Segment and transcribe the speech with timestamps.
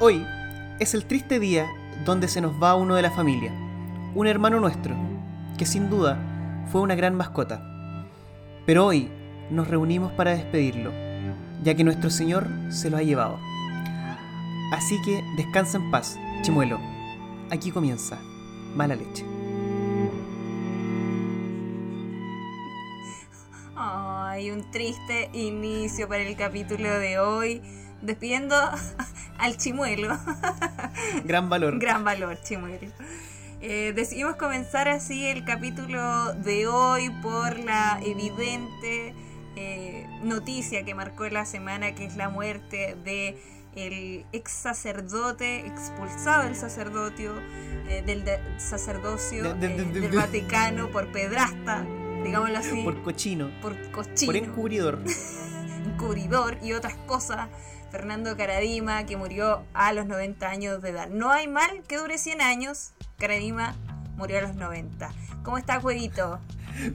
[0.00, 0.24] Hoy
[0.78, 1.66] es el triste día
[2.04, 3.50] donde se nos va uno de la familia,
[4.14, 4.94] un hermano nuestro,
[5.56, 6.16] que sin duda
[6.70, 7.60] fue una gran mascota.
[8.64, 9.10] Pero hoy
[9.50, 10.92] nos reunimos para despedirlo,
[11.64, 13.40] ya que nuestro Señor se lo ha llevado.
[14.72, 16.78] Así que descansa en paz, chimuelo.
[17.50, 18.20] Aquí comienza
[18.76, 19.24] Mala Leche.
[23.74, 27.62] Ay, un triste inicio para el capítulo de hoy.
[28.00, 28.54] Despidiendo
[29.38, 30.18] al chimuelo.
[31.24, 31.78] Gran valor.
[31.78, 32.88] Gran valor, chimuelo.
[33.60, 39.14] Eh, decidimos comenzar así el capítulo de hoy por la evidente
[39.56, 43.36] eh, noticia que marcó la semana, que es la muerte de
[43.74, 47.32] el ex sacerdote expulsado del sacerdocio
[47.88, 51.84] eh, del de- sacerdocio De- de- eh, de- de- del de- Vaticano por pedrasta,
[52.24, 53.50] digámoslo así, Por cochino.
[53.60, 54.98] por cochino Por encubridor.
[55.86, 57.48] encubridor y otras cosas.
[57.90, 61.08] Fernando Caradima, que murió a los 90 años de edad.
[61.08, 62.92] No hay mal que dure 100 años.
[63.18, 63.74] Caradima
[64.16, 65.10] murió a los 90.
[65.42, 66.38] ¿Cómo está, jueguito?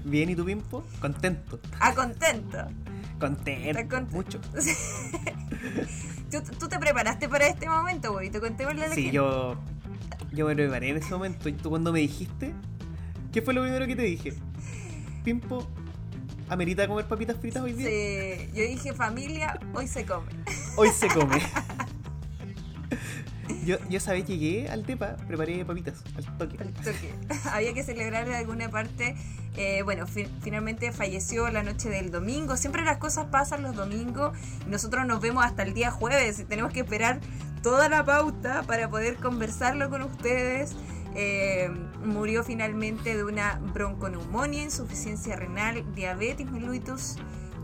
[0.05, 0.83] Bien, ¿y tu pimpo?
[1.01, 1.59] Contento.
[1.79, 2.67] Ah, contento.
[3.19, 4.01] Contento.
[4.11, 4.39] Mucho.
[6.31, 8.39] ¿Tú, tú te preparaste para este momento, jueguito?
[8.39, 9.15] Contémosle a la Sí, gente.
[9.15, 9.57] yo.
[10.31, 11.47] Yo me preparé en ese momento.
[11.49, 12.53] ¿Y tú cuando me dijiste?
[13.31, 14.33] ¿Qué fue lo primero que te dije?
[15.23, 15.67] Pimpo,
[16.53, 17.87] ¿amerita comer papitas fritas hoy día?
[17.89, 20.27] Sí, yo dije, familia, hoy se come.
[20.77, 21.39] Hoy se come.
[23.65, 26.57] yo, yo esa vez llegué al depa, preparé papitas al toque.
[26.59, 27.13] Al toque.
[27.51, 29.15] Había que celebrar de alguna parte.
[29.55, 32.57] Eh, bueno, fi- finalmente falleció la noche del domingo.
[32.57, 34.35] Siempre las cosas pasan los domingos.
[34.65, 37.19] y Nosotros nos vemos hasta el día jueves y tenemos que esperar
[37.61, 40.75] toda la pauta para poder conversarlo con ustedes.
[41.15, 41.69] Eh,
[42.03, 47.15] murió finalmente de una bronconeumonía, insuficiencia renal, diabetes mellitus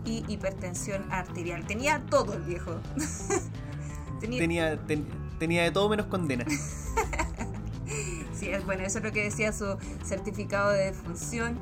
[0.04, 1.66] y hipertensión arterial.
[1.66, 2.76] Tenía todo el viejo.
[4.20, 5.06] Tenía, Tenía, ten-
[5.38, 6.44] tenía de todo menos condena.
[8.34, 11.58] Sí, bueno, eso es lo que decía su certificado de defunción.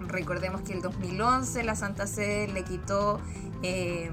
[0.00, 3.20] Recordemos que el 2011 la Santa Sede le quitó,
[3.62, 4.10] eh,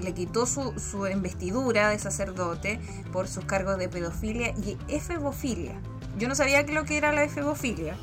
[0.00, 2.78] le quitó su, su investidura de sacerdote
[3.12, 5.80] por sus cargos de pedofilia y efebofilia.
[6.18, 7.96] Yo no sabía que lo que era la efebofilia.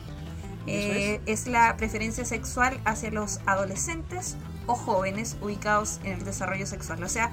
[0.67, 7.03] Eh, es la preferencia sexual hacia los adolescentes o jóvenes ubicados en el desarrollo sexual.
[7.03, 7.31] O sea,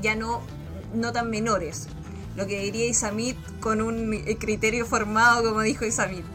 [0.00, 0.40] ya no,
[0.94, 1.88] no tan menores.
[2.36, 6.24] Lo que diría Isamit con un criterio formado, como dijo Isamit.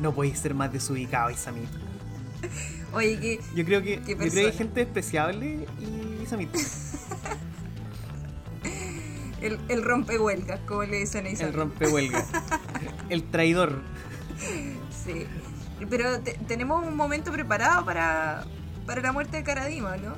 [0.00, 1.68] No podéis ser más desubicado, Isamit.
[2.92, 6.50] Oye, que Yo creo que, yo creo que hay gente despreciable y Isamit.
[9.46, 11.54] El, el rompehuelgas, como le dicen a El Isamit.
[11.54, 12.24] rompehuelga.
[13.08, 13.80] El traidor.
[15.04, 15.26] Sí.
[15.90, 18.44] Pero te- tenemos un momento preparado para,
[18.86, 20.14] para la muerte de Caradima, ¿no?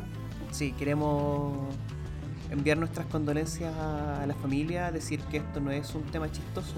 [0.53, 1.75] Sí, queremos
[2.51, 6.75] enviar nuestras condolencias a la familia, decir que esto no es un tema chistoso,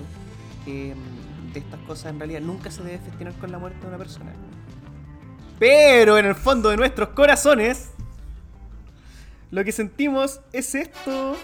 [0.64, 3.86] que mm, de estas cosas en realidad nunca se debe festejar con la muerte de
[3.88, 4.32] una persona.
[5.58, 7.90] Pero en el fondo de nuestros corazones,
[9.50, 11.36] lo que sentimos es esto.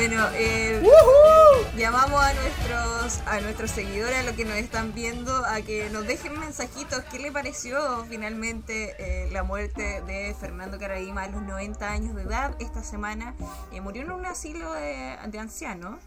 [0.00, 0.82] Bueno, eh,
[1.76, 6.06] llamamos a nuestros a nuestros seguidores, a los que nos están viendo, a que nos
[6.06, 7.00] dejen mensajitos.
[7.10, 12.22] ¿Qué le pareció finalmente eh, la muerte de Fernando Caradima a los 90 años de
[12.22, 13.34] edad esta semana?
[13.72, 15.98] Eh, murió en un asilo de, de ancianos,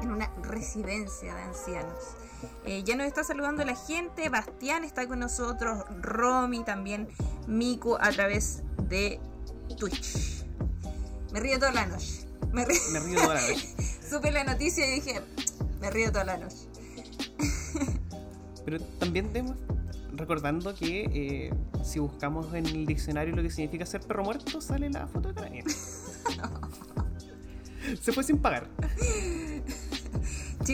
[0.00, 2.16] en una residencia de ancianos.
[2.64, 7.08] Eh, ya nos está saludando la gente, Bastián está con nosotros, Romy también,
[7.46, 9.20] Miku a través de
[9.76, 10.44] Twitch.
[11.32, 12.26] Me río toda la noche.
[12.52, 12.80] Me río.
[12.92, 13.74] Me río toda la noche.
[14.10, 15.20] Supe la noticia y dije,
[15.80, 16.56] me río toda la noche.
[18.64, 19.56] Pero también debemos
[20.12, 24.90] recordando que eh, si buscamos en el diccionario lo que significa ser perro muerto, sale
[24.90, 25.70] la foto de Carabina.
[28.00, 28.68] Se fue sin pagar.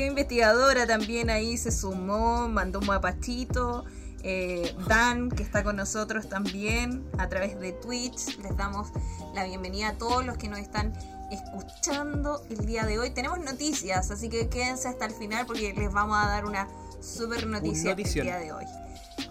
[0.05, 3.85] Investigadora también ahí se sumó, mandó un mapachito.
[4.29, 8.39] Eh, Dan, que está con nosotros también a través de Twitch.
[8.39, 8.89] Les damos
[9.35, 10.93] la bienvenida a todos los que nos están
[11.31, 13.11] escuchando el día de hoy.
[13.11, 16.67] Tenemos noticias, así que quédense hasta el final porque les vamos a dar una
[17.01, 18.65] super noticia el día de hoy.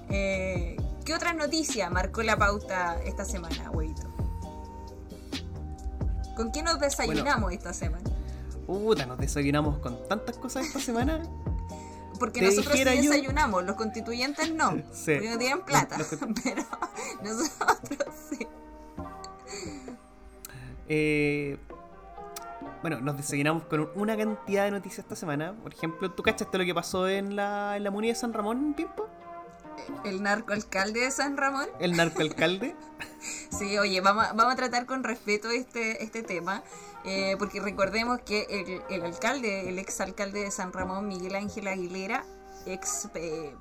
[0.10, 4.16] Eh, ¿Qué otra noticia marcó la pauta esta semana, güeyito?
[6.36, 8.15] ¿Con qué nos desayunamos esta semana?
[8.66, 11.22] Puta, nos desayunamos con tantas cosas esta semana.
[12.20, 15.14] Porque Te nosotros sí yo- desayunamos, los constituyentes no, Sí.
[15.16, 16.64] porque no tienen plata, Los- los- pero
[17.22, 18.48] nosotros sí.
[20.88, 21.58] Eh,
[22.82, 25.54] bueno, nos desayunamos con una cantidad de noticias esta semana.
[25.62, 29.08] Por ejemplo, ¿tú cachaste lo que pasó en la, en la de San Ramón, Pimpo?
[30.06, 31.66] El narcoalcalde de San Ramón.
[31.80, 32.76] El narcoalcalde.
[33.58, 36.64] sí, oye, vamos, vamos a tratar con respeto este, este tema,
[37.06, 42.26] eh, porque recordemos que el, alcalde, el exalcalde de San Ramón, Miguel Ángel Aguilera,
[42.66, 43.54] ex eh,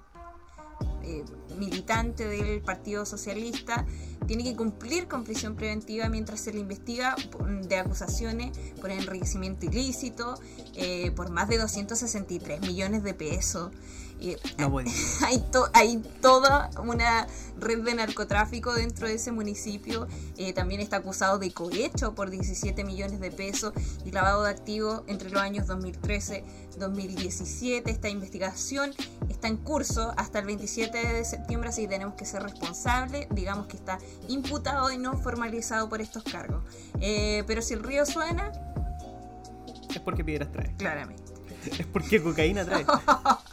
[1.06, 1.24] eh,
[1.58, 3.84] militante del Partido Socialista,
[4.26, 7.14] tiene que cumplir con prisión preventiva mientras se le investiga
[7.68, 10.34] de acusaciones por enriquecimiento ilícito,
[10.74, 13.70] eh, por más de 263 millones de pesos.
[15.22, 17.26] hay, hay toda una
[17.58, 20.06] red de narcotráfico dentro de ese municipio.
[20.36, 23.72] Eh, también está acusado de cohecho por 17 millones de pesos
[24.04, 27.82] y lavado de activos entre los años 2013-2017.
[27.86, 28.92] Esta investigación
[29.28, 33.26] está en curso hasta el 27 de septiembre, así que tenemos que ser responsables.
[33.30, 36.64] Digamos que está imputado y no formalizado por estos cargos.
[37.00, 38.52] Eh, pero si el río suena...
[39.90, 40.74] Es porque piedras trae.
[40.76, 41.23] Claramente.
[41.78, 42.84] Es porque cocaína trae.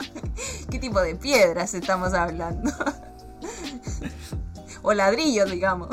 [0.69, 2.71] ¿Qué tipo de piedras estamos hablando?
[4.81, 5.89] o ladrillos, digamos.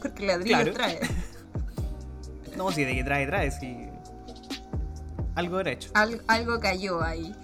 [0.00, 1.00] Porque ladrillos trae.
[2.56, 3.88] No, si de que trae, trae, si.
[5.34, 5.90] Algo era hecho.
[6.26, 7.34] algo cayó ahí.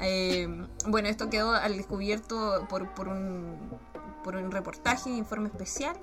[0.00, 0.46] Eh,
[0.86, 3.56] bueno, esto quedó al descubierto por, por, un,
[4.22, 5.96] por un reportaje, informe especial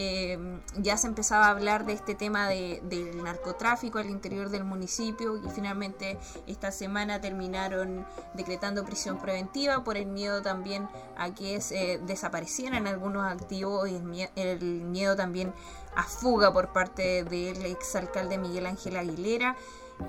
[0.00, 4.62] Em, ya se empezaba a hablar de este tema de, del narcotráfico al interior del
[4.62, 11.60] municipio y finalmente esta semana terminaron decretando prisión preventiva por el miedo también a que
[11.60, 13.96] se desaparecieran algunos activos y
[14.36, 15.52] el, miedo también
[15.96, 19.56] a fuga por parte del exalcalde Miguel Ángel Aguilera.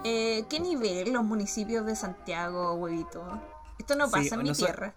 [0.03, 3.23] Eh, ¿Qué nivel los municipios de Santiago, huevito?
[3.79, 4.93] Esto no pasa en mi tierra.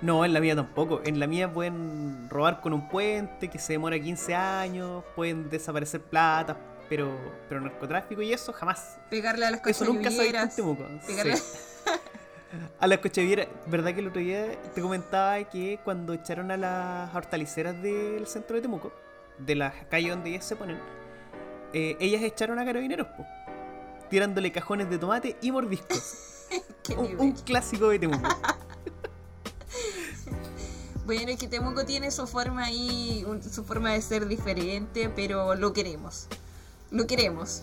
[0.00, 1.00] No, en la mía tampoco.
[1.04, 6.00] En la mía pueden robar con un puente que se demora 15 años, pueden desaparecer
[6.00, 6.56] plata,
[6.88, 7.16] pero,
[7.48, 8.98] pero narcotráfico y eso jamás.
[9.10, 10.18] Pegarle a las Eso nunca se.
[10.18, 11.34] Pegarle...
[12.80, 13.48] a las cochevieras.
[13.66, 18.56] ¿Verdad que el otro día te comentaba que cuando echaron a las hortaliceras del centro
[18.56, 18.92] de Temuco,
[19.38, 20.78] de la calle donde ellas se ponen,
[21.72, 23.26] eh, ellas echaron a carabineros, po,
[24.08, 26.46] tirándole cajones de tomate y mordiscos.
[26.96, 28.28] un, un clásico de Temuco.
[31.08, 35.72] Bueno, es que Temuco tiene su forma ahí, su forma de ser diferente, pero lo
[35.72, 36.26] queremos.
[36.90, 37.62] Lo queremos.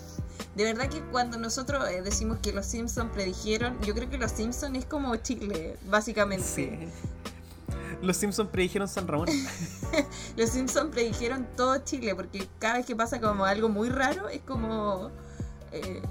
[0.55, 4.31] De verdad que cuando nosotros eh, decimos que los Simpsons predijeron, yo creo que los
[4.31, 6.43] Simpsons es como Chile, básicamente.
[6.43, 6.71] Sí.
[8.01, 9.29] Los Simpsons predijeron San Ramón.
[10.37, 14.41] los Simpsons predijeron todo Chile, porque cada vez que pasa como algo muy raro, es
[14.41, 15.11] como...
[15.71, 16.01] Eh,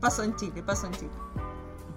[0.00, 1.12] pasó en Chile, pasó en Chile.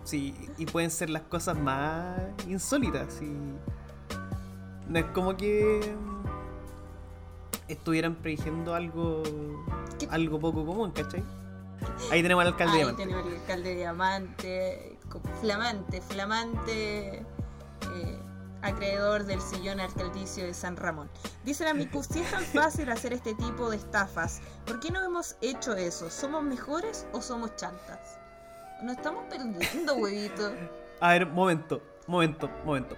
[0.06, 3.22] Sí, y pueden ser las cosas más insólitas.
[3.22, 3.36] Y
[4.90, 5.96] no es como que
[7.68, 9.24] estuvieran prediciendo algo
[10.10, 11.24] algo poco común, ¿cachai?
[12.12, 13.04] Ahí tenemos al alcalde Ahí Diamante.
[13.04, 14.98] tenemos al alcalde Diamante,
[15.42, 18.20] flamante, flamante eh,
[18.62, 21.10] acreedor del sillón alcaldicio de San Ramón.
[21.44, 25.04] Dice la Miku, si es tan fácil hacer este tipo de estafas, ¿por qué no
[25.04, 26.10] hemos hecho eso?
[26.10, 28.20] ¿Somos mejores o somos chantas?
[28.82, 30.52] Nos estamos perdiendo, huevito.
[31.00, 32.96] A ver, momento, momento, momento.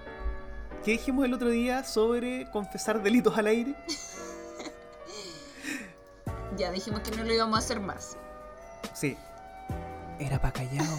[0.84, 3.76] ¿Qué dijimos el otro día sobre confesar delitos al aire?
[6.58, 8.18] ya dijimos que no lo íbamos a hacer más.
[8.94, 9.18] Sí.
[10.20, 10.98] Era para callado.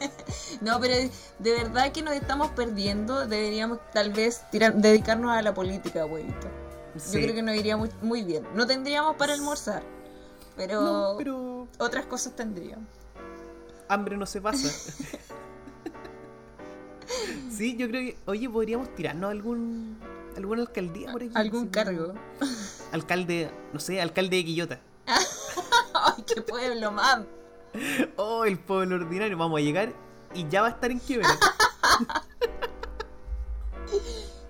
[0.60, 3.26] no, pero de verdad que nos estamos perdiendo.
[3.26, 6.48] Deberíamos tal vez dedicarnos a la política, abuelito.
[6.94, 8.46] Yo creo que nos iría muy, bien.
[8.54, 9.82] No tendríamos para almorzar,
[10.56, 11.66] pero, pero...
[11.78, 12.86] otras cosas tendríamos.
[13.88, 14.68] Hambre no se pasa.
[17.50, 19.98] Sí, yo creo que, oye, podríamos tirarnos algún
[20.36, 21.32] alguna alcaldía por aquí.
[21.34, 22.14] ¿Algún cargo?
[22.92, 24.80] Alcalde, no sé, alcalde de Quillota.
[25.06, 27.26] ¡Ay, qué pueblo, mam!
[28.16, 29.36] Oh, el pueblo ordinario.
[29.36, 29.92] Vamos a llegar
[30.34, 31.28] y ya va a estar en quiebra.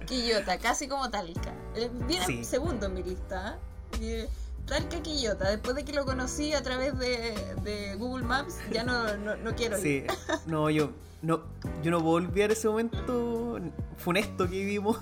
[0.06, 1.54] Quillota, casi como Talca.
[1.74, 3.58] Eh, viene segundo en mi lista.
[4.00, 4.28] ¿eh?
[4.66, 5.50] Talca Quillota.
[5.50, 9.78] Después de que lo conocí a través de, Google Maps, ya no, no, no quiero
[9.78, 9.82] ir.
[9.82, 10.06] Sí,
[10.46, 10.90] no, yo
[11.24, 11.40] no,
[11.82, 13.58] yo no puedo olvidar ese momento
[13.96, 14.98] funesto que vivimos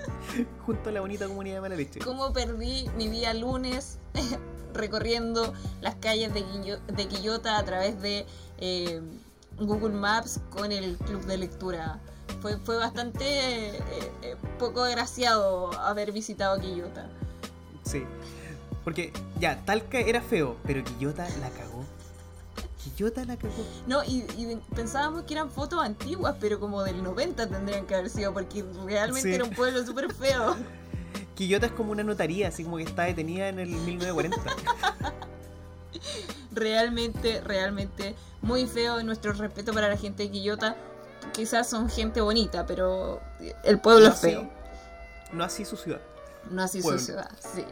[0.64, 2.00] junto a la bonita comunidad de Malaleche.
[2.00, 3.98] ¿Cómo perdí mi día lunes
[4.74, 5.52] recorriendo
[5.82, 8.24] las calles de, Quillota a través de
[8.58, 9.02] eh,
[9.58, 12.00] Google Maps con el club de lectura?
[12.40, 13.82] Fue, fue bastante eh,
[14.22, 17.06] eh, poco agraciado haber visitado Quillota.
[17.84, 18.04] Sí,
[18.82, 21.84] porque ya, Talca era feo, pero Quillota la cagó.
[22.82, 23.64] Quillota la cagó.
[23.86, 24.24] No, y,
[24.74, 29.34] pensábamos que eran fotos antiguas, pero como del 90 tendrían que haber sido, porque realmente
[29.34, 30.56] era un pueblo súper feo.
[31.34, 34.36] Quillota es como una notaría, así como que está detenida en el 1940.
[36.52, 39.02] realmente, realmente muy feo.
[39.02, 40.76] Nuestro respeto para la gente de Quillota.
[41.32, 43.20] Quizás son gente bonita, pero
[43.64, 44.40] el pueblo No es feo.
[44.40, 44.50] así-
[45.32, 46.00] no así su ciudad.
[46.50, 46.98] No así Pueblo.
[46.98, 47.64] su ciudad, sí.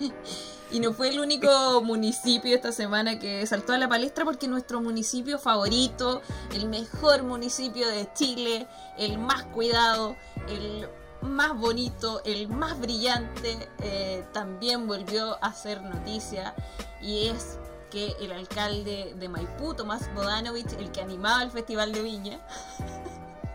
[0.70, 4.80] y no fue el único municipio esta semana que saltó a la palestra porque nuestro
[4.80, 8.66] municipio favorito, el mejor municipio de Chile,
[8.98, 10.16] el más cuidado,
[10.48, 10.88] el
[11.22, 16.54] más bonito, el más brillante, eh, también volvió a hacer noticia.
[17.00, 17.58] Y es
[17.90, 22.40] que el alcalde de Maipú, Tomás Bodanovich, el que animaba el Festival de Viña,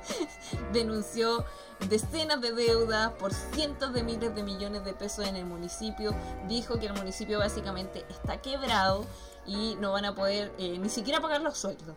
[0.74, 1.46] denunció
[1.90, 6.14] decenas de deudas por cientos de miles de millones de pesos en el municipio.
[6.48, 9.06] Dijo que el municipio básicamente está quebrado
[9.46, 11.96] y no van a poder eh, ni siquiera pagar los sueldos.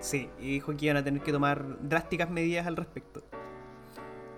[0.00, 3.22] Sí, y dijo que iban a tener que tomar drásticas medidas al respecto.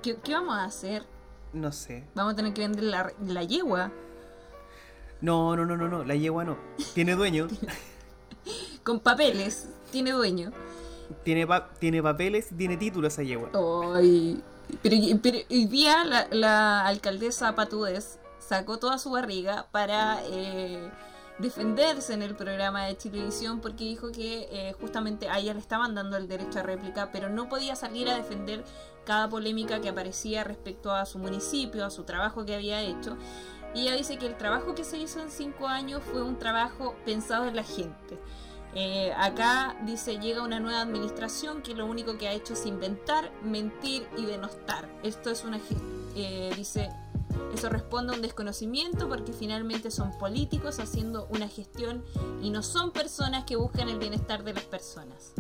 [0.03, 1.05] ¿Qué, qué vamos a hacer?
[1.53, 2.05] No sé.
[2.15, 3.91] Vamos a tener que vender la, la yegua
[5.21, 6.05] No, no, no, no, no.
[6.05, 6.59] La yegua no.
[6.95, 7.49] Tiene dueño.
[8.85, 9.69] con papeles.
[9.91, 10.53] Tiene dueño.
[11.25, 13.51] Tiene, pa- tiene papeles tiene título esa yegua.
[13.95, 14.43] Ay,
[14.83, 20.91] pero, pero hoy día la, alcaldesa Patudez sacó toda su barriga para eh,
[21.39, 25.95] defenderse en el programa de televisión porque dijo que eh, justamente a ella le estaban
[25.95, 28.65] dando el derecho a réplica, pero no podía salir a defender
[29.05, 33.17] cada polémica que aparecía respecto a su municipio, a su trabajo que había hecho.
[33.75, 36.95] Y ella dice que el trabajo que se hizo en cinco años fue un trabajo
[37.05, 38.19] pensado en la gente.
[38.79, 43.33] Eh, acá dice llega una nueva administración que lo único que ha hecho es inventar,
[43.43, 44.87] mentir y denostar.
[45.03, 45.59] Esto es una
[46.15, 46.91] eh, dice
[47.55, 52.05] eso responde a un desconocimiento porque finalmente son políticos haciendo una gestión
[52.43, 55.33] y no son personas que buscan el bienestar de las personas.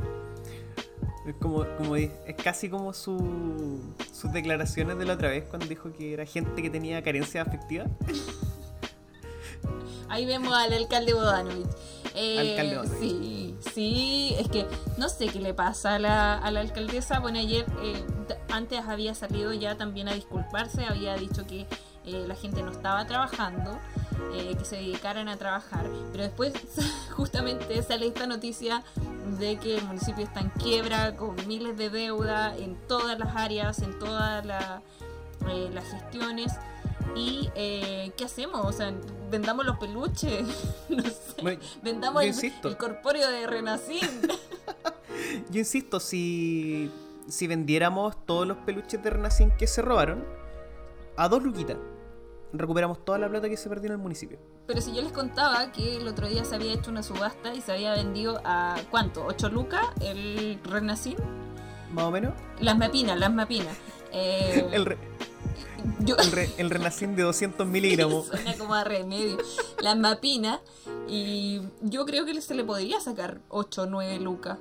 [1.26, 2.10] Es como, como es
[2.42, 3.82] casi como su,
[4.14, 7.84] sus declaraciones de la otra vez cuando dijo que era gente que tenía carencia afectiva.
[10.08, 11.66] Ahí vemos al alcalde Bodanovich.
[12.16, 12.56] Eh.
[13.00, 17.20] Sí, sí, es que no sé qué le pasa a la, a la alcaldesa.
[17.20, 18.04] Bueno, ayer, eh,
[18.50, 21.66] antes había salido ya también a disculparse, había dicho que
[22.06, 23.78] eh, la gente no estaba trabajando,
[24.32, 25.84] que se dedicaran a trabajar.
[26.12, 26.52] Pero después,
[27.16, 28.82] justamente, sale esta noticia
[29.38, 33.80] de que el municipio está en quiebra, con miles de deuda en todas las áreas,
[33.80, 34.82] en todas la-
[35.72, 36.52] las gestiones.
[37.14, 38.64] ¿Y eh, qué hacemos?
[38.64, 38.92] O sea,
[39.30, 40.46] vendamos los peluches,
[40.88, 41.42] no sé.
[41.42, 44.00] Bueno, Vendamos el, corpóreo de Renacín.
[45.50, 46.90] Yo insisto, si,
[47.28, 50.24] si vendiéramos todos los peluches de Renacín que se robaron,
[51.16, 51.76] a dos luquitas,
[52.52, 54.38] recuperamos toda la plata que se perdió en el municipio.
[54.66, 57.60] Pero si yo les contaba que el otro día se había hecho una subasta y
[57.60, 59.26] se había vendido a ¿cuánto?
[59.28, 61.16] ¿8 lucas el Renacín?
[61.92, 62.34] Más o menos.
[62.60, 63.76] Las mapinas, las mapinas.
[64.18, 64.96] Eh, El, re-
[66.00, 68.26] yo, el, re- el Renacín de 200 miligramos.
[68.30, 69.38] Suena como a remedio.
[69.80, 70.60] Las mapinas.
[71.08, 74.58] Y yo creo que se le podría sacar 8 o 9 lucas.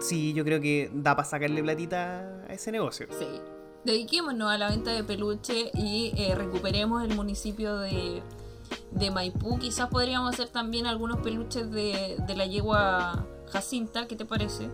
[0.00, 3.06] Sí, yo creo que da para sacarle platita a ese negocio.
[3.18, 3.26] Sí.
[3.84, 8.22] Dediquémonos a la venta de peluche y eh, recuperemos el municipio de,
[8.92, 9.58] de Maipú.
[9.58, 14.06] Quizás podríamos hacer también algunos peluches de, de la yegua Jacinta.
[14.06, 14.68] ¿Qué te parece?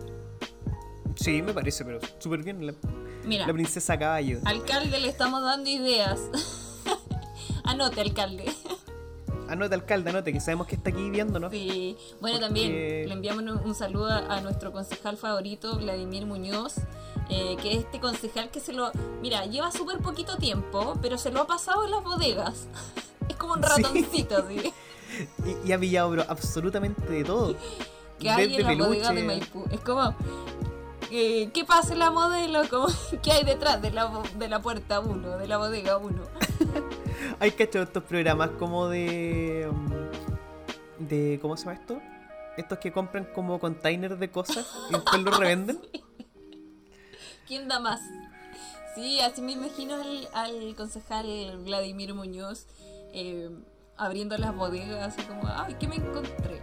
[1.17, 2.75] Sí, me parece, pero súper bien.
[3.23, 4.39] La, Mira, la princesa caballo.
[4.45, 6.21] alcalde, le estamos dando ideas.
[7.65, 8.45] Anote, alcalde.
[9.49, 11.51] Anote, alcalde, anote, que sabemos que está aquí viéndonos.
[11.51, 11.97] Sí.
[12.21, 16.75] Bueno, Porque- también le enviamos un, saludo a, nuestro concejal favorito, Vladimir Muñoz,
[17.29, 18.93] eh, que es este concejal que se lo...
[19.21, 22.67] Mira, lleva súper poquito tiempo, pero se lo ha pasado en las bodegas.
[23.29, 23.69] Es como un Sí.
[23.83, 24.73] ratoncito, así.
[25.65, 27.57] Y, y ha pillado bro, absolutamente de todo.
[28.19, 29.27] Que hay Desde en la bodega de peluche.
[29.27, 29.65] Maipú.
[29.73, 30.15] Es como...
[31.11, 32.69] eh, ¿Qué pasa la modelo?
[32.69, 32.89] Como,
[33.23, 36.23] ¿Qué hay detrás de la, de la puerta 1, de la bodega 1?
[37.41, 39.69] Hay cachado estos programas como de.
[39.71, 39.91] um,
[40.99, 42.01] de ¿Cómo se llama esto?
[42.57, 45.81] Estos que compran como containers de cosas y después los revenden.
[47.47, 48.01] ¿Quién da más?
[48.95, 52.67] Sí, así me imagino al, al concejal Vladimir Muñoz
[53.13, 53.51] eh,
[53.97, 56.61] abriendo las bodegas, así como, ay, ¿qué me encontré?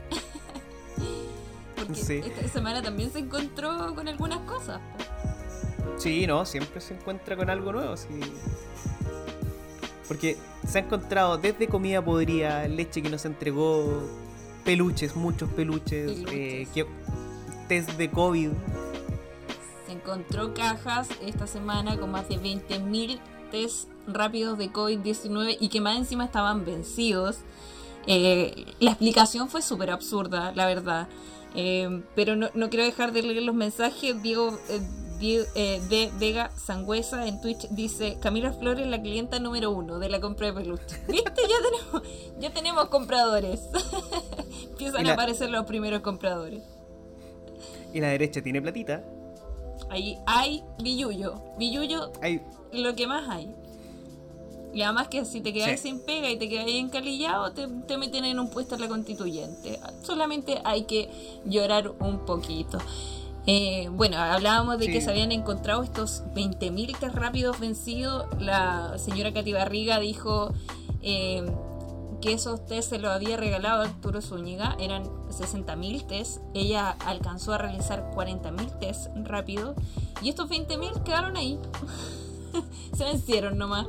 [1.87, 2.21] Porque Sí.
[2.23, 4.79] esta semana también se encontró con algunas cosas.
[5.97, 7.97] Sí, no, siempre se encuentra con algo nuevo.
[7.97, 8.07] Sí.
[10.07, 14.03] Porque se ha encontrado desde comida podrida, leche que nos entregó,
[14.63, 16.33] peluches, muchos peluches, Peluches.
[16.33, 16.87] eh, que-
[17.67, 18.51] test de COVID.
[19.85, 23.19] Se encontró cajas esta semana con más de 20.000
[23.51, 27.39] test rápidos de COVID-19 y que más encima estaban vencidos.
[28.05, 31.09] Eh, la explicación fue súper absurda, la verdad.
[31.59, 34.21] Eh, pero no, no, quiero dejar de leer los mensajes.
[34.21, 40.07] Diego, eh, de Vega Sangüesa en Twitch dice: Camila Flores, la clienta número uno de
[40.07, 41.01] la compra de peluche.
[41.07, 41.41] ¿Viste?
[41.41, 42.03] Ya tenemos,
[42.39, 43.61] ya tenemos compradores.
[44.69, 46.61] Empiezan a aparecer los primeros compradores.
[47.91, 49.03] Y la derecha tiene platita.
[49.89, 51.41] Ahí hay billuyo.
[51.57, 52.43] Billuyo, hay...
[52.71, 53.51] lo que más hay.
[54.77, 58.25] Y además que si te quedas sin pega y te quedas encalillado, te, te meten
[58.25, 59.79] en un puesto en la constituyente.
[60.03, 61.09] Solamente hay que
[61.45, 62.77] llorar un poquito.
[63.47, 68.27] Eh, bueno, hablábamos de que se habían encontrado estos 20.000 test rápidos vencidos.
[68.39, 70.53] La señora Katy Barriga dijo
[71.01, 71.43] eh,
[72.21, 74.77] que esos test se los había regalado Arturo Zúñiga.
[74.79, 76.37] Eran 60.000 test.
[76.53, 79.75] Ella alcanzó a realizar 40.000 test rápidos.
[80.21, 81.57] Y estos 20.000 quedaron ahí.
[82.95, 83.87] se vencieron nomás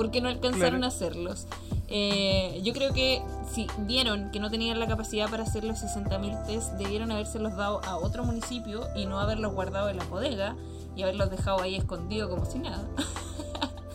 [0.00, 1.46] porque no alcanzaron a hacerlos.
[1.88, 3.20] Eh, yo creo que
[3.52, 7.84] si vieron que no tenían la capacidad para hacer los 60.000 test, debieron habérselos dado
[7.84, 10.56] a otro municipio y no haberlos guardado en la bodega
[10.96, 12.88] y haberlos dejado ahí escondidos como si nada.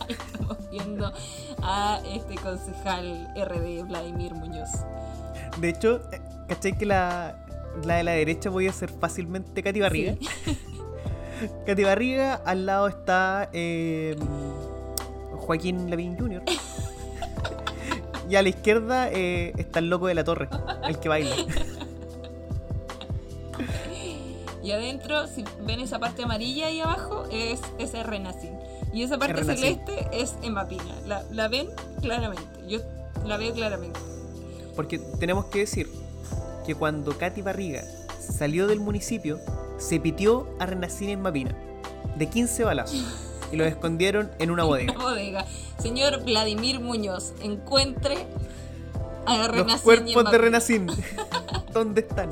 [0.02, 1.12] ahí estamos viendo
[1.64, 4.70] a este concejal RD Vladimir Muñoz.
[5.60, 7.48] De hecho, eh, ¿cachai que la,
[7.84, 10.18] la de la derecha voy a ser fácilmente Katy Barriga?
[11.66, 14.16] Katy Barriga, al lado está eh,
[15.38, 16.44] Joaquín Lavín Jr.
[18.28, 20.50] Y a la izquierda eh, está el loco de la torre,
[20.88, 21.36] el que baila.
[24.64, 28.58] Y adentro, si ven esa parte amarilla ahí abajo, es ese Renacín.
[28.92, 30.96] Y esa parte celeste es Emapina.
[31.06, 31.68] La, la ven
[32.02, 32.44] claramente.
[32.68, 32.80] Yo
[33.26, 34.00] la veo claramente.
[34.76, 35.88] Porque tenemos que decir
[36.66, 37.84] que cuando Katy Barriga
[38.20, 39.40] salió del municipio,
[39.78, 41.56] se pitió a Renacín en Mapina.
[42.18, 43.35] De 15 balazos.
[43.52, 44.94] Y los escondieron en una bodega.
[44.94, 45.46] bodega.
[45.80, 48.26] Señor Vladimir Muñoz, encuentre
[49.26, 49.68] a Renacín.
[49.68, 50.88] Los cuerpos de Renacín.
[51.74, 52.30] ¿Dónde están?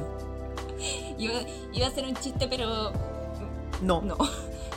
[1.18, 2.92] Iba, a ser un chiste, pero.
[3.82, 4.02] No.
[4.02, 4.18] No.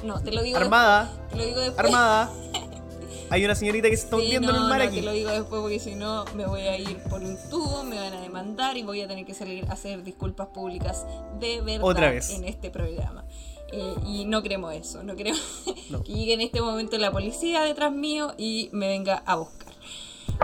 [0.04, 1.04] No, te lo digo Armada.
[1.04, 1.28] Después.
[1.30, 1.86] Te lo digo después.
[1.86, 2.30] Armada.
[3.30, 4.96] Hay una señorita que se está hundiendo en el mar no, aquí.
[4.96, 7.98] Te lo digo después porque si no me voy a ir por un tubo, me
[7.98, 11.04] van a demandar y voy a tener que salir a hacer disculpas públicas
[11.40, 12.30] de verdad Otra vez.
[12.30, 13.24] en este programa.
[13.72, 15.42] Eh, y no queremos eso, no queremos
[16.04, 19.74] que llegue en este momento la policía detrás mío y me venga a buscar.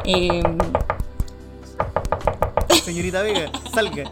[0.04, 0.58] Em,
[2.85, 4.11] Señorita Vega, salga.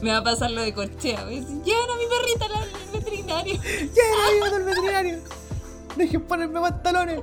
[0.00, 1.26] me va a pasar lo de corchea.
[1.28, 3.60] Llevan a mi perrita al veterinario.
[3.62, 5.20] Llevan a al veterinario.
[5.96, 7.20] Dejen ponerme pantalones.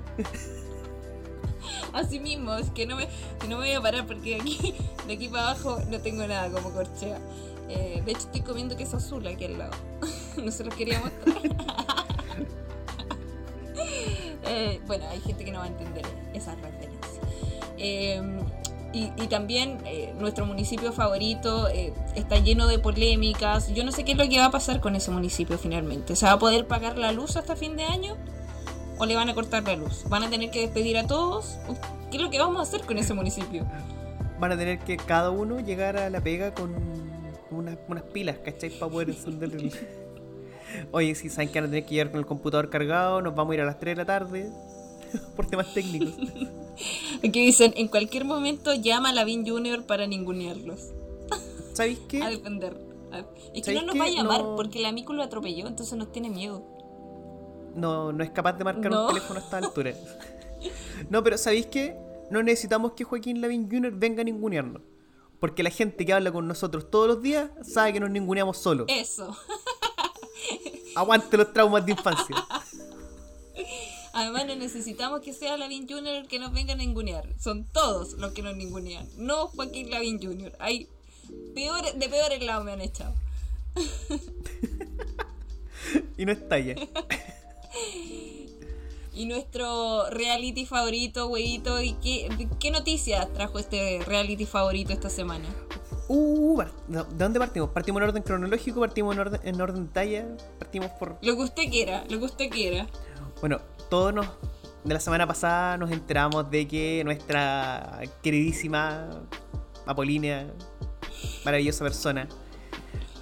[1.93, 3.07] Así mismo, es que no me,
[3.39, 4.75] que no me voy a parar porque de aquí,
[5.07, 7.19] de aquí para abajo no tengo nada como corchea.
[7.71, 9.71] Eh, de hecho, estoy comiendo queso azul aquí al lado.
[10.43, 11.41] no se los quería mostrar.
[14.43, 16.03] Eh, bueno, hay gente que no va a entender
[16.34, 17.21] esa referencia.
[17.77, 18.39] Em,
[18.91, 21.69] y, también eh, nuestro municipio favorito
[22.15, 23.73] está lleno de polémicas.
[23.73, 26.17] Yo no sé qué es lo que va a pasar con ese municipio finalmente.
[26.17, 28.17] ¿Se va a poder pagar la luz hasta fin de año?
[28.97, 30.03] ¿O le van a cortar la luz?
[30.10, 31.57] ¿Van a tener que despedir a todos?
[32.10, 33.65] ¿Qué es lo que vamos a hacer con ese municipio?
[34.39, 37.11] Van a tener que cada uno llegar a la pega con
[37.51, 38.69] unas, unas pilas, ¿cachai?
[38.69, 39.71] Para poder encender el...
[40.91, 43.51] Oye, si saben que van a tener que llegar con el computador cargado, nos vamos
[43.51, 44.49] a ir a las 3 de la tarde
[45.35, 46.15] por temas técnicos.
[47.17, 50.91] Aquí dicen, en cualquier momento llama a Lavin Junior para ningunearlos.
[51.73, 52.21] ¿Sabéis qué?
[52.21, 52.75] A defender.
[53.53, 56.29] Es que no nos va a llamar porque el amigo lo atropelló, entonces nos tiene
[56.29, 56.63] miedo.
[57.75, 59.93] No, no es capaz de marcar un teléfono a esta altura.
[61.09, 61.95] no, pero ¿sabéis qué?
[62.29, 63.91] No necesitamos que Joaquín Lavin Jr.
[63.91, 64.81] venga a ningunearnos.
[65.41, 68.86] Porque la gente que habla con nosotros todos los días sabe que nos ninguneamos solos.
[68.88, 69.36] Eso.
[70.95, 72.36] Aguante los traumas de infancia.
[74.13, 76.13] Además, no necesitamos que sea Lavin Jr.
[76.13, 77.27] el que nos venga a ningunear.
[77.39, 79.10] Son todos los que nos ningunean.
[79.17, 80.54] No Joaquín Lavin Jr.
[80.60, 80.88] Hay
[81.56, 83.15] peor, de peores lados me han echado.
[86.17, 86.75] y no estalla.
[89.13, 91.82] Y nuestro reality favorito, huevito.
[91.82, 95.45] ¿Y qué, qué noticias trajo este reality favorito esta semana?
[96.08, 97.69] Uh, ¿de dónde partimos?
[97.69, 98.80] ¿Partimos en orden cronológico?
[98.80, 100.26] ¿Partimos en orden, en orden talla?
[100.60, 101.17] ¿Partimos por...?
[101.21, 102.88] Lo que usted quiera, lo que usted quiera.
[103.39, 104.28] Bueno, todos nos...
[104.84, 109.10] De la semana pasada nos enteramos de que nuestra queridísima
[109.86, 110.47] Apolínea,
[111.43, 112.28] maravillosa persona,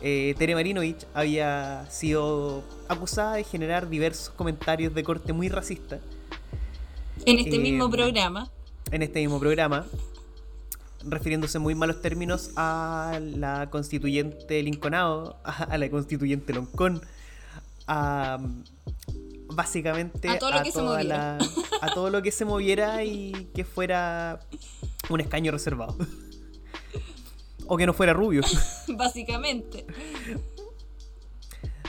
[0.01, 5.99] eh, Tere Marinovich había sido acusada de generar diversos comentarios de corte muy racista.
[7.25, 8.49] En este mismo eh, programa.
[8.91, 9.85] En este mismo programa.
[11.03, 17.01] Refiriéndose en muy malos términos a la constituyente Lincolnado, a la constituyente Loncón,
[17.87, 18.37] a
[19.51, 21.37] básicamente a todo lo que se moviera.
[21.81, 24.41] a todo lo que se moviera y que fuera
[25.09, 25.95] Un escaño reservado.
[27.69, 28.41] O que no fuera rubio.
[28.97, 29.85] Básicamente.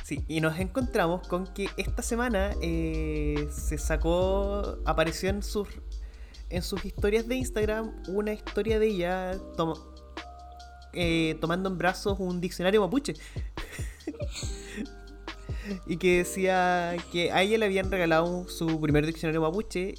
[0.04, 5.68] Sí, y nos encontramos con que esta semana eh, se sacó, apareció en sus,
[6.50, 9.38] en sus historias de Instagram una historia de ella
[10.92, 13.14] eh, tomando en brazos un diccionario mapuche.
[15.86, 19.94] y que decía que a ella le habían regalado su primer diccionario mapuche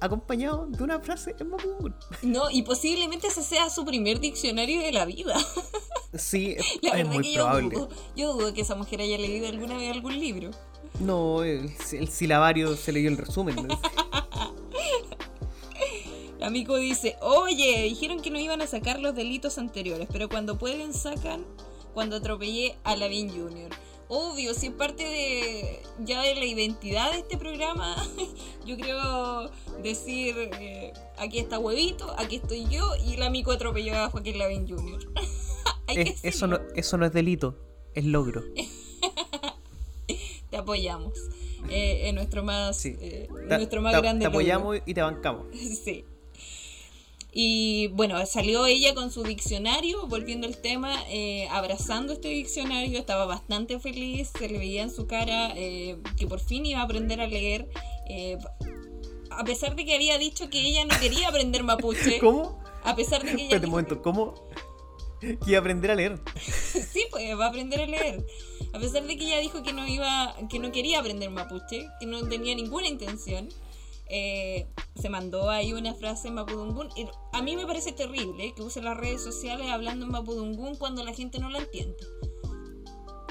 [0.00, 1.94] acompañado de una frase en mapudungun.
[2.22, 5.36] No, y posiblemente ese sea su primer diccionario de la vida.
[6.14, 7.76] Sí, es muy probable.
[8.16, 10.50] Yo dudo, que esa mujer haya leído alguna vez algún libro.
[10.98, 13.68] No, el, el silabario se leyó el resumen.
[16.42, 20.92] amigo dice, oye, dijeron que no iban a sacar los delitos anteriores, pero cuando pueden
[20.94, 21.44] sacan
[21.94, 23.70] cuando atropellé a Lavin Jr.
[24.12, 27.94] Obvio, si es parte de ya de la identidad de este programa,
[28.66, 29.48] yo creo
[29.84, 34.68] decir, eh, aquí está Huevito, aquí estoy yo y el amigo atropelló a Joaquín Lavin
[34.68, 35.12] Jr.
[36.24, 37.56] eso, no, eso no es delito,
[37.94, 38.42] es logro.
[40.50, 41.16] te apoyamos.
[41.68, 45.46] Eh, en nuestro más, eh, nuestro más grande Te apoyamos y te bancamos.
[45.54, 46.04] sí.
[47.32, 53.24] Y bueno, salió ella con su diccionario, volviendo al tema, eh, abrazando este diccionario, estaba
[53.24, 57.20] bastante feliz, se le veía en su cara eh, que por fin iba a aprender
[57.20, 57.68] a leer,
[58.08, 58.36] eh,
[59.30, 62.18] a pesar de que había dicho que ella no quería aprender mapuche.
[62.20, 62.58] ¿Cómo?
[62.82, 63.42] A pesar de que ella...
[63.44, 64.48] Espérate un momento, ¿cómo?
[65.20, 66.20] Que iba a aprender a leer.
[66.40, 68.26] sí, pues va a aprender a leer.
[68.72, 72.06] A pesar de que ella dijo que no iba, que no quería aprender mapuche, que
[72.06, 73.48] no tenía ninguna intención.
[74.12, 76.88] Eh, se mandó ahí una frase en Mapudungun.
[76.96, 81.04] Y a mí me parece terrible que use las redes sociales hablando en Mapudungun cuando
[81.04, 81.96] la gente no la entiende.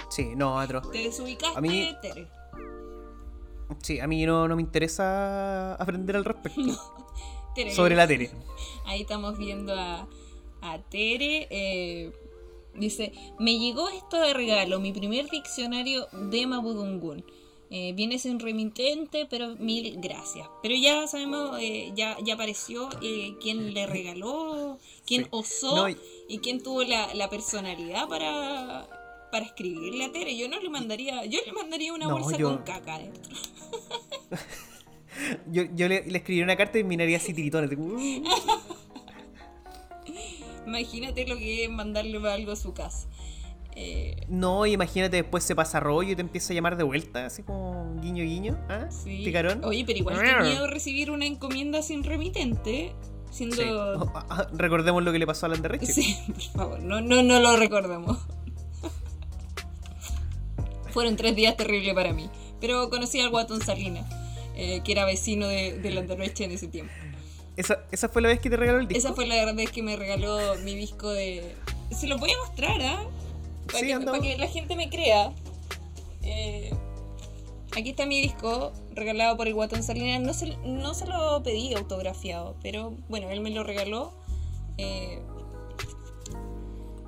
[0.09, 0.81] Sí, no, otro.
[0.81, 1.95] Te desubicaste, a mí...
[2.01, 2.27] Tere.
[3.83, 6.61] Sí, a mí no, no me interesa aprender al respecto.
[7.75, 8.31] Sobre la Tere.
[8.85, 10.07] Ahí estamos viendo a,
[10.61, 11.47] a Tere.
[11.49, 12.13] Eh,
[12.73, 17.23] dice, me llegó esto de regalo, mi primer diccionario de Mapudungun.
[17.71, 20.47] Eh, viene sin remitente, pero mil gracias.
[20.63, 25.88] Pero ya sabemos, eh, ya, ya apareció eh, quién le regaló, quién osó
[26.27, 26.39] y...
[26.39, 28.88] quién tuvo la, personalidad para,
[29.32, 30.36] para escribirle a Tere.
[30.36, 33.36] Yo no le mandaría, yo le mandaría una bolsa con caca adentro.
[35.51, 37.69] yo yo le, le, escribiría una carta y miraría así tiritones.
[40.65, 43.08] Imagínate lo que es mandarle algo a su casa.
[43.75, 47.43] Eh, no, imagínate después se pasa rollo y te empieza a llamar de vuelta, así
[47.43, 48.58] como guiño guiño.
[48.69, 48.88] ¿Ah?
[48.89, 49.21] Sí.
[49.23, 49.63] ¿Picarón?
[49.63, 52.93] Oye, pero igual que miedo recibir una encomienda sin remitente.
[53.32, 54.01] Siendo...
[54.01, 57.21] Oh, ah, ah, recordemos lo que le pasó a Alan Sí, por favor, no, no,
[57.21, 58.17] no lo recordemos.
[60.91, 62.29] Fueron tres días terribles para mí.
[62.60, 64.03] Pero conocí al Guatón Salina,
[64.55, 66.91] eh, que era vecino de, de en ese tiempo.
[67.55, 68.97] ¿Esa, ¿Esa fue la vez que te regaló el disco?
[68.97, 71.55] Esa fue la vez que me regaló mi disco de...
[71.91, 73.03] Se lo voy a mostrar, ¿ah?
[73.71, 75.32] Para, que, la gente me crea.
[76.23, 76.73] Eh,
[77.75, 80.21] aquí está mi disco, regalado por el Guatón Salinas.
[80.21, 84.12] No se, no se lo pedí autografiado, pero bueno, él me lo regaló.
[84.77, 85.21] Eh,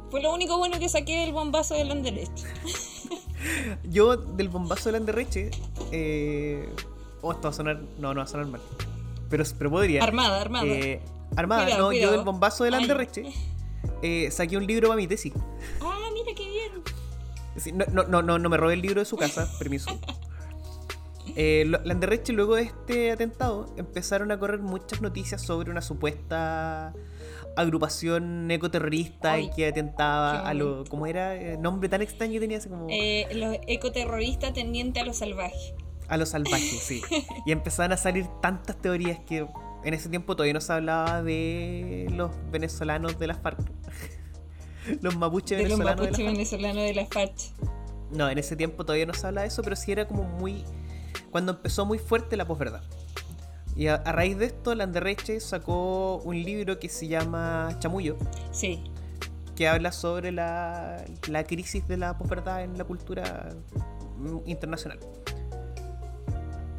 [0.09, 2.45] fue lo único bueno que saqué del bombazo de Landerreche.
[3.83, 5.51] Yo del bombazo de Landerreche.
[5.91, 6.69] Eh...
[7.21, 7.81] Oh, esto va a sonar.
[7.99, 8.61] No, no va a sonar mal.
[9.29, 10.03] Pero, pero podría.
[10.03, 10.65] Armada, armada.
[10.65, 11.01] Eh,
[11.35, 13.31] armada, no, yo del bombazo de Landerreche.
[14.01, 15.33] Eh, saqué un libro para mi tesis.
[15.81, 16.00] Ah.
[17.73, 19.99] No, no, no, no, me robé el libro de su casa, permiso.
[21.35, 26.93] Eh, Landerreche, luego de este atentado, empezaron a correr muchas noticias sobre una supuesta
[27.55, 30.83] agrupación ecoterrorista y que atentaba a lo.
[30.85, 31.35] ¿Cómo era?
[31.35, 32.87] Eh, nombre tan extraño que tenía así como.
[32.89, 35.75] Eh, los ecoterroristas tendientes a lo salvaje.
[36.07, 37.01] A lo salvaje, sí.
[37.45, 39.47] Y empezaron a salir tantas teorías que
[39.83, 43.59] en ese tiempo todavía no se hablaba de los venezolanos de las FARC.
[45.01, 45.95] Los mapuches venezolanos.
[45.95, 47.33] Los mapuches venezolanos de las FARC.
[48.11, 50.63] No, en ese tiempo todavía no se hablaba de eso, pero sí era como muy.
[51.29, 52.83] Cuando empezó muy fuerte la posverdad.
[53.75, 58.17] Y a, raíz de esto, Landerreche sacó un libro que se llama Chamullo.
[58.51, 58.83] Sí.
[59.55, 63.49] Que habla sobre la, la crisis de la posverdad en la cultura
[64.45, 64.99] internacional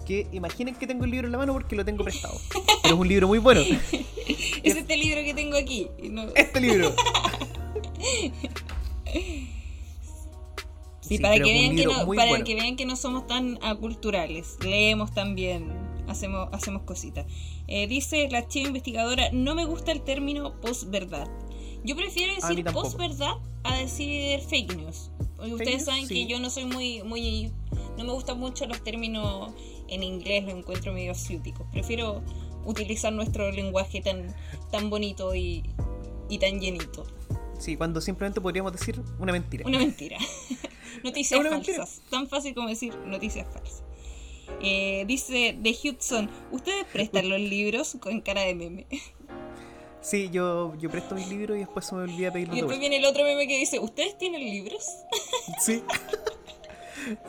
[0.02, 2.38] que imaginen que tengo el libro en la mano porque lo tengo prestado.
[2.82, 3.60] Pero es un libro muy bueno.
[4.26, 5.88] es este libro que tengo aquí.
[6.34, 6.94] Este libro.
[11.02, 15.12] Sí, para, que vean que, no, para que vean que no somos tan aculturales, leemos
[15.12, 15.68] también,
[16.06, 17.26] hacemos, hacemos cositas.
[17.66, 21.28] Eh, dice la chiva investigadora, no me gusta el término posverdad.
[21.84, 23.34] Yo prefiero decir posverdad
[23.64, 25.10] a decir fake news.
[25.38, 27.50] ustedes saben que yo no soy muy, muy,
[27.98, 29.52] no me gustan mucho los términos
[29.88, 31.66] en inglés lo encuentro medio ciútico.
[31.72, 32.22] Prefiero
[32.64, 34.34] utilizar nuestro lenguaje tan,
[34.70, 35.64] tan bonito y,
[36.28, 37.04] y tan llenito.
[37.62, 39.64] Sí, cuando simplemente podríamos decir una mentira.
[39.68, 40.18] Una mentira.
[41.04, 41.68] noticias Una falsas.
[41.68, 42.10] mentira.
[42.10, 43.84] Tan fácil como decir noticias falsas.
[44.60, 48.86] Eh, dice de Hudson, ¿ustedes prestan los libros con cara de meme?
[50.04, 52.80] Sí, yo, yo presto mis libros y después se me olvida pedirlos Y de después
[52.80, 54.84] viene el otro meme que dice, ¿ustedes tienen libros?
[55.60, 55.84] Sí.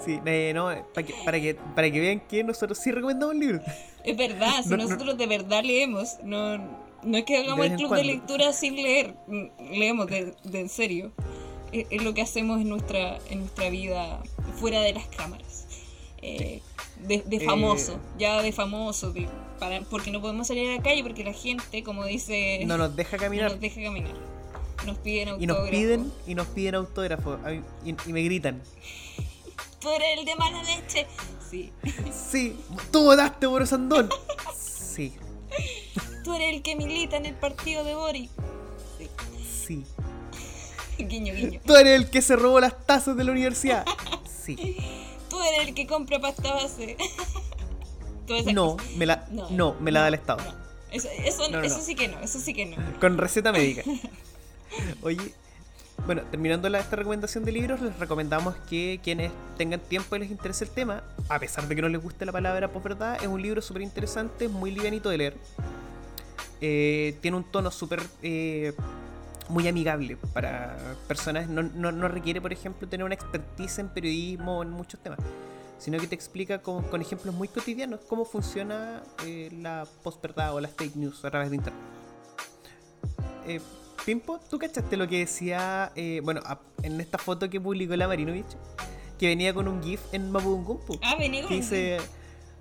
[0.03, 3.61] Sí, eh, no, para que, para, que, para que vean que nosotros sí recomendamos libros.
[4.03, 4.83] Es verdad, si No, no.
[4.85, 9.15] nosotros de verdad leemos, no, no es que hagamos el club de lectura sin leer,
[9.71, 11.11] leemos de, de en serio.
[11.71, 14.21] Es, es lo que hacemos en nuestra, en nuestra vida
[14.59, 15.65] fuera de las cámaras.
[16.21, 16.61] Eh,
[17.07, 17.39] de, de Eh.
[17.41, 19.27] famoso, ya de famoso, de-
[19.59, 22.95] para, porque no podemos salir a la calle porque la gente, como dice, No nos
[22.95, 23.51] deja no caminar.
[23.51, 24.13] nos deja caminar.
[24.85, 25.71] Nos piden Y nos autógrafo.
[25.71, 27.39] piden, y nos piden autógrafos.
[27.85, 28.61] Y, y me gritan.
[29.85, 31.05] Eres el de mala leche.
[31.49, 31.71] Sí.
[32.31, 32.55] Sí,
[32.91, 34.09] tú votaste por Osandón.
[34.57, 35.13] Sí,
[36.23, 38.29] Tú eres el que milita en el partido de Boris.
[39.65, 39.83] sí.
[40.97, 41.59] Guiño, guiño.
[41.65, 43.83] Tú eres el que se robó las tazas de la universidad.
[44.29, 44.55] Sí.
[45.29, 46.97] Tú eres el que compra pasta base.
[48.53, 48.91] No, cosas.
[48.95, 50.19] me la, No, no, me la da el no.
[50.19, 50.43] Estado.
[50.91, 51.83] Eso, eso, No, no, eso no.
[51.83, 52.77] sí que no, eso sí que no.
[53.01, 53.81] Con receta médica.
[55.01, 55.33] Oye,
[56.05, 60.31] bueno, terminando la, esta recomendación de libros, les recomendamos que quienes tengan tiempo y les
[60.31, 63.41] interese el tema, a pesar de que no les guste la palabra posverdad, es un
[63.41, 65.37] libro súper interesante, muy livianito de leer.
[66.65, 68.71] Eh, tiene un tono súper eh,
[69.49, 70.77] muy amigable para
[71.09, 71.49] personas.
[71.49, 75.19] No, no- no requiere, por ejemplo, tener una expertise en periodismo o en muchos temas,
[75.77, 80.61] sino que te explica con, con ejemplos muy cotidianos cómo funciona eh, la posverdad o
[80.61, 81.81] las fake news a través de internet.
[83.45, 83.59] Eh,
[84.05, 85.91] Pimpo, ¿tú cachaste lo que decía,
[86.23, 86.41] bueno,
[86.81, 88.45] en esta foto que publicó la Marinovich?
[89.19, 91.97] Que venía con un GIF en Mapudungun, Ah, venía con un dice...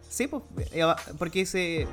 [0.09, 0.43] Sí, pues,
[1.19, 1.87] porque dice...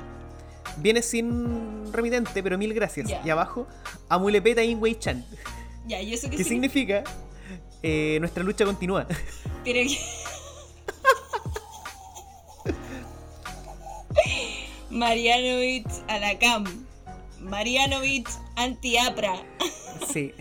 [0.78, 3.10] Viene sin remitente, pero mil gracias.
[3.24, 3.66] Y abajo,
[4.08, 5.24] Amulepeta Inwei Chan.
[5.86, 7.04] Ya, ¿y eso qué, ¿Qué significa?
[7.82, 9.06] Eh, nuestra lucha continúa.
[9.64, 9.80] Pero
[14.90, 16.64] Marianovich a la cam.
[17.40, 19.42] Marianovich anti-APRA.
[20.12, 20.34] sí.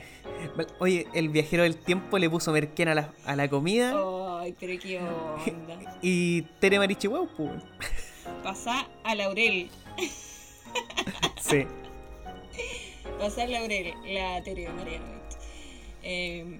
[0.79, 3.93] Oye, el viajero del tiempo le puso merquén a la, a la comida
[4.39, 5.97] Ay, pero qué onda.
[6.01, 7.51] y Tere Marichihuahua, pues.
[8.43, 9.69] Pasá a Laurel.
[11.41, 11.65] Sí.
[13.19, 15.37] Pasá a Laurel, la Tere Marianovich.
[16.03, 16.59] Eh,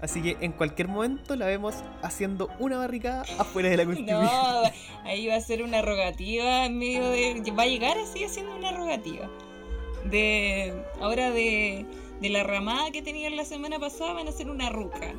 [0.00, 4.24] Así que en cualquier momento la vemos haciendo una barricada afuera de la constitución.
[4.32, 4.62] No,
[5.04, 7.52] ahí va a ser una rogativa en medio de.
[7.56, 9.28] Va a llegar así haciendo una rogativa.
[10.04, 10.74] De.
[11.00, 11.86] Ahora de.
[12.20, 15.12] De la ramada que tenían la semana pasada van a hacer una ruca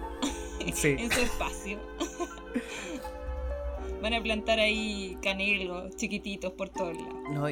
[0.73, 0.89] Sí.
[0.99, 1.79] en su espacio.
[4.03, 7.15] Van a plantar ahí canelos chiquititos por todos lados.
[7.31, 7.47] No,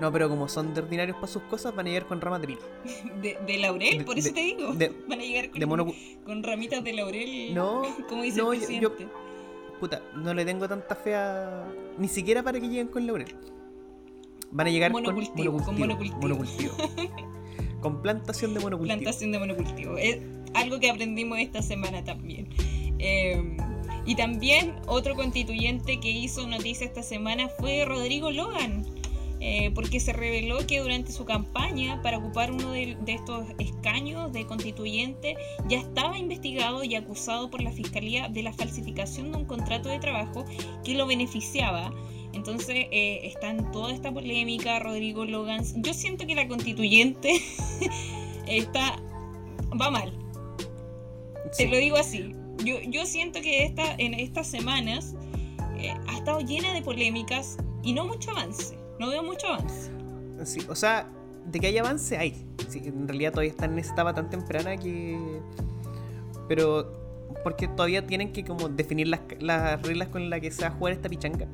[0.00, 2.46] no, pero como son de ordinarios para sus cosas, van a llegar con ramas de
[2.46, 2.60] pino.
[3.22, 4.72] De, de laurel, De- por eso de- te digo.
[5.08, 5.86] Van a llegar con, mono.
[6.24, 7.54] con ramitas de laurel.
[7.54, 9.02] No, como dice no, el presidente.
[9.04, 9.08] yo-
[9.80, 11.64] Puta, no le tengo tanta fe a.
[11.98, 13.34] Ni siquiera para que lleguen con laurel.
[14.50, 16.18] Van a llegar Monocultivo, con con monocultivo.
[16.20, 16.72] monocultivo.
[16.76, 17.80] monocultivo.
[17.80, 18.94] con plantación de monocultivo.
[18.98, 19.96] plantación de monocultivo.
[19.96, 20.18] Es
[20.54, 22.48] algo que aprendimos esta semana también.
[22.98, 23.56] Eh,
[24.08, 28.86] y también otro constituyente que hizo noticia esta semana fue Rodrigo Logan,
[29.38, 34.32] eh, porque se reveló que durante su campaña para ocupar uno de, de estos escaños
[34.32, 35.36] de constituyente
[35.68, 39.98] ya estaba investigado y acusado por la Fiscalía de la falsificación de un contrato de
[39.98, 40.46] trabajo
[40.84, 41.92] que lo beneficiaba.
[42.32, 45.62] Entonces eh, está en toda esta polémica, Rodrigo Logan.
[45.82, 47.42] Yo siento que la constituyente
[48.46, 49.02] está
[49.78, 50.14] va mal.
[51.52, 51.64] Sí.
[51.64, 52.37] Te lo digo así.
[52.64, 55.14] Yo, yo siento que esta, en estas semanas
[55.78, 58.76] eh, ha estado llena de polémicas y no mucho avance.
[58.98, 59.90] No veo mucho avance.
[60.44, 61.08] Sí, o sea,
[61.46, 62.44] de que hay avance, hay.
[62.68, 65.18] Sí, en realidad todavía están en esa etapa tan temprana que.
[66.48, 66.96] Pero.
[67.44, 70.70] Porque todavía tienen que como definir las, las reglas con las que se va a
[70.72, 71.46] jugar esta pichanga.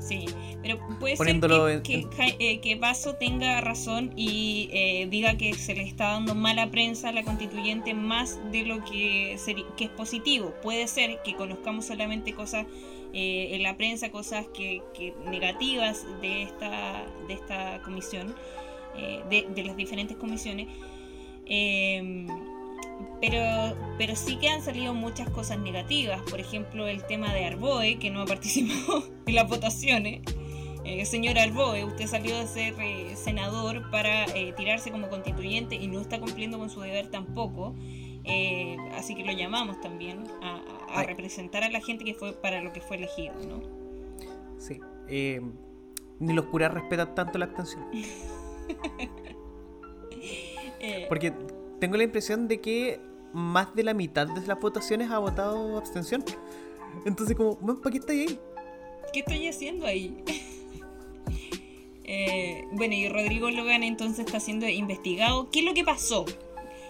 [0.00, 0.26] Sí,
[0.66, 5.36] pero puede Poniéndolo ser que, en- que, eh, que Vaso tenga razón y eh, diga
[5.36, 9.36] que se le está dando mala prensa a la constituyente más de lo que,
[9.76, 10.52] que es positivo.
[10.62, 12.66] Puede ser que conozcamos solamente cosas
[13.12, 18.34] eh, en la prensa, cosas que, que negativas de esta, de esta comisión,
[18.96, 20.66] eh, de, de las diferentes comisiones.
[21.46, 22.26] Eh,
[23.20, 26.20] pero, pero sí que han salido muchas cosas negativas.
[26.28, 30.22] Por ejemplo, el tema de Arboe, que no ha participado en las votaciones.
[30.88, 35.88] Eh, señor Arboe, usted salió de ser eh, senador para eh, tirarse como constituyente y
[35.88, 37.74] no está cumpliendo con su deber tampoco.
[38.22, 42.72] Eh, así que lo llamamos también a, representar a la gente que fue para lo
[42.72, 43.62] que fue elegido, ¿no?
[44.58, 44.78] Sí.
[46.20, 47.84] Ni los curas respetan tanto la abstención.
[51.08, 51.32] Porque
[51.80, 53.00] tengo la impresión de que
[53.32, 56.24] más de la mitad de las votaciones ha votado abstención.
[57.04, 58.38] Entonces, como, "Man, ¿para qué estáis ahí?
[59.12, 60.22] ¿Qué estoy haciendo ahí?
[62.08, 65.50] Eh, bueno, y Rodrigo Logan entonces está siendo investigado.
[65.50, 66.24] ¿Qué es lo que pasó?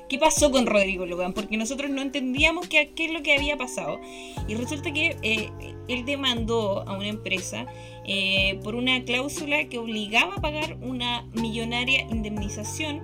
[0.09, 1.33] ¿Qué pasó con Rodrigo Logan?
[1.33, 3.99] Porque nosotros no entendíamos qué, es lo que había pasado.
[4.47, 5.51] Y resulta que eh,
[5.89, 7.67] él demandó a una empresa
[8.05, 13.03] eh, por una cláusula que obligaba a pagar una millonaria indemnización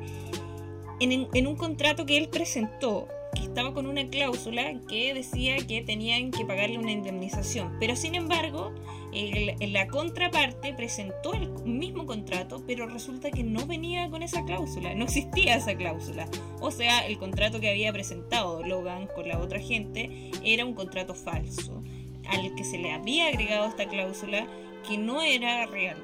[1.00, 3.08] en, un contrato que él presentó
[3.40, 7.76] estaba con una cláusula que decía que tenían que pagarle una indemnización.
[7.80, 8.72] Pero sin embargo,
[9.12, 14.94] el- la contraparte presentó el mismo contrato, pero resulta que no venía con esa cláusula,
[14.94, 16.28] no existía esa cláusula.
[16.60, 21.14] O sea, el contrato que había presentado Logan con la otra gente era un contrato
[21.14, 21.82] falso,
[22.28, 24.46] al que se le había agregado esta cláusula
[24.88, 25.96] que no era real.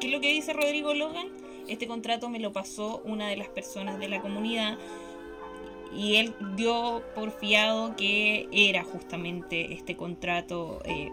[0.00, 1.28] ¿Qué es lo que dice Rodrigo Logan?
[1.68, 4.78] Este contrato me lo pasó una de las personas de la comunidad
[5.94, 11.10] y él dio por fiado que era justamente este contrato eh,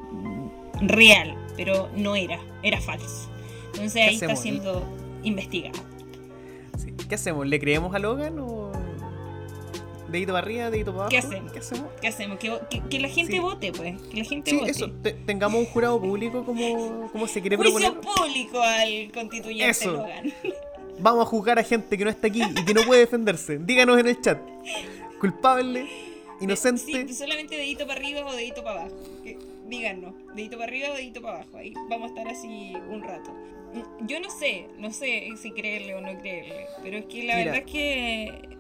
[0.82, 3.30] real, pero no era, era falso.
[3.74, 4.40] Entonces ahí está hacemos?
[4.42, 4.84] siendo
[5.24, 5.80] investigado.
[6.78, 6.94] Sí.
[7.08, 7.48] ¿Qué hacemos?
[7.48, 8.72] ¿Le creemos a Logan o
[10.10, 11.10] dedito para arriba, dedito para abajo?
[11.10, 11.52] ¿Qué hacemos?
[11.52, 11.88] ¿Qué hacemos?
[12.02, 12.38] ¿Qué hacemos?
[12.40, 13.40] Que, que- que la gente Sí.
[13.40, 14.00] vote, pues.
[14.04, 14.72] Que la gente Sí, vote.
[14.72, 14.92] eso.
[15.02, 18.02] te- tengamos un jurado público como, como se quiere Juicio proponer.
[18.16, 19.92] público al constituyente Eso.
[19.94, 20.34] Logan.
[21.00, 23.58] Vamos a juzgar a gente que no está aquí y que no puede defenderse.
[23.58, 24.40] Díganos en el chat.
[25.20, 25.88] Culpable,
[26.40, 27.08] inocente.
[27.08, 28.96] Sí, solamente dedito para arriba o dedito para abajo.
[29.24, 31.58] Que- Díganos, dedito para arriba o dedito para abajo.
[31.58, 33.32] Ahí vamos a estar así un rato.
[33.74, 37.38] Mm, Yo no sé, no sé si creerle o no creerle, pero es que la
[37.38, 37.52] Mira.
[37.54, 38.58] verdad es que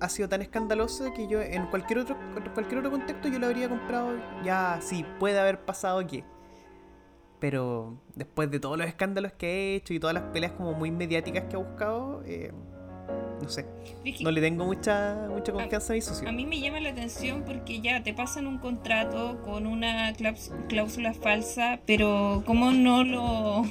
[0.00, 3.46] ha sido tan escandaloso que yo en cualquier otro en cualquier otro contexto yo lo
[3.46, 4.12] habría comprado
[4.44, 6.22] ya sí puede haber pasado aquí
[7.44, 10.90] pero después de todos los escándalos que he hecho y todas las peleas como muy
[10.90, 12.50] mediáticas que ha buscado eh,
[13.42, 13.66] no sé
[14.22, 17.42] no le tengo mucha mucha confianza a mi socio a mí me llama la atención
[17.44, 20.14] porque ya te pasan un contrato con una
[20.70, 23.64] cláusula falsa, pero ¿cómo no lo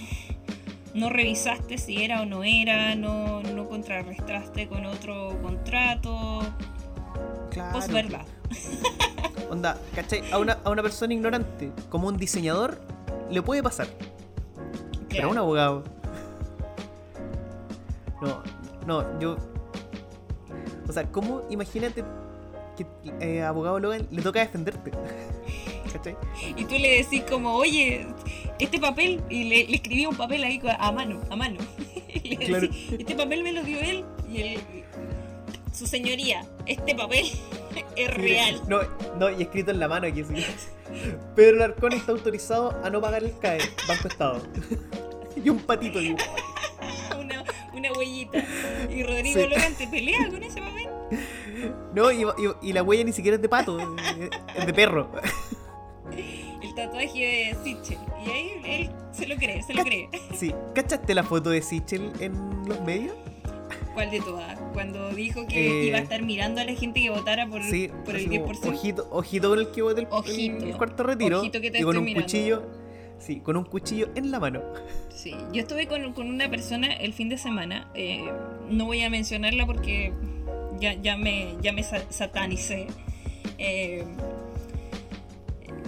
[0.93, 2.93] no revisaste si era o no era?
[2.93, 6.41] No, no contrarrestaste con otro contrato.
[7.49, 8.27] claro Pues verdad.
[9.49, 10.21] onda ¿cachai?
[10.31, 12.93] A una, a una persona ignorante como un diseñador
[13.29, 13.87] le puede pasar
[15.09, 15.83] pero a un abogado
[18.21, 18.41] no
[18.87, 19.37] no yo
[20.87, 22.03] o sea cómo imagínate
[22.77, 22.85] que
[23.19, 24.91] eh, abogado Logan le toca defenderte
[25.93, 26.15] ¿cachai?
[26.57, 28.07] Y tú le decís como, oye,
[28.57, 31.59] este papel, y le, le escribí un papel ahí a mano, a mano.
[32.23, 32.61] Y le Claro.
[32.61, 34.59] decís, este papel me lo dio él, y él,
[35.71, 37.25] su señoría, este papel
[37.95, 38.59] es real.
[38.67, 38.79] no,
[39.19, 40.33] no y escrito en la mano aquí así
[41.35, 44.41] Pedro Larcón está autorizado a no pagar el CAE Banco Estado
[45.43, 46.31] y un patito dibujado
[47.19, 48.39] Una, una huellita.
[48.89, 49.47] Y Rodrigo Sí.
[49.47, 50.89] Logan te pelea con ese papel.
[51.93, 55.09] no y, y- y la huella ni siquiera es de pato es- es de perro
[56.61, 57.97] El tatuaje de Sichel.
[58.25, 60.09] Y ahí él se lo cree, se lo cree.
[60.35, 62.33] sí ¿cachaste la foto de Sichel en
[62.67, 63.13] los medios?
[63.93, 64.57] ¿Cuál de todas?
[64.73, 67.89] Cuando dijo que Eh, iba a estar mirando a la gente que votara por, Sí,
[68.05, 68.69] por el así como, 10%.
[68.69, 70.65] ojito, ojito con el que vote el, Ojito.
[70.65, 71.39] el cuarto retiro.
[71.41, 72.25] Ojito que te y con un mirando.
[72.25, 72.63] cuchillo.
[73.19, 74.61] Sí, con un cuchillo en la mano.
[75.09, 78.25] Sí, yo estuve con, con una persona el fin de semana, eh,
[78.69, 80.11] no voy a mencionarla porque
[80.79, 82.87] ya, ya me, ya me sa- satanicé,
[83.59, 84.03] eh,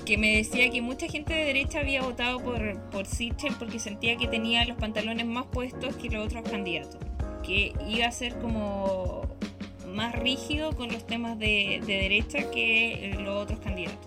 [0.06, 4.15] que me decía que mucha gente de derecha había votado por, por Sichel porque sentía
[4.18, 6.98] que tenía los pantalones más puestos que los otros candidatos,
[7.45, 9.23] que iba a ser como
[9.93, 13.99] más rígido con los temas de, de derecha que los otros candidatos.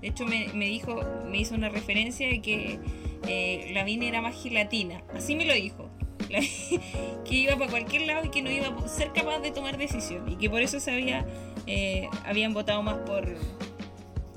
[0.00, 2.78] De hecho, me, me dijo, me hizo una referencia de que
[3.26, 5.02] eh, Lavín era más gelatina.
[5.14, 5.90] Así me lo dijo.
[6.30, 6.40] La-
[7.24, 10.28] que iba para cualquier lado y que no iba a ser capaz de tomar decisión.
[10.30, 11.26] Y que por eso se había,
[11.66, 13.26] eh, habían votado más por,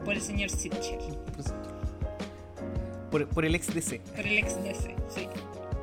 [0.03, 0.97] por el señor Sitchell.
[3.11, 3.99] Por, por el ex DC.
[4.15, 5.27] Por el ex DC, sí.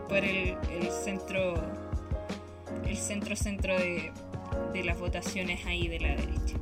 [0.09, 1.55] Por el, el centro.
[2.87, 4.13] El centro centro de,
[4.73, 6.57] de las votaciones ahí de la derecha.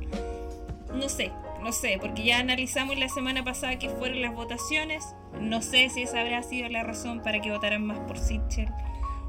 [0.93, 5.15] No sé, no sé, porque ya analizamos la semana pasada que fueron las votaciones.
[5.39, 8.69] No sé si esa habrá sido la razón para que votaran más por Sitchell.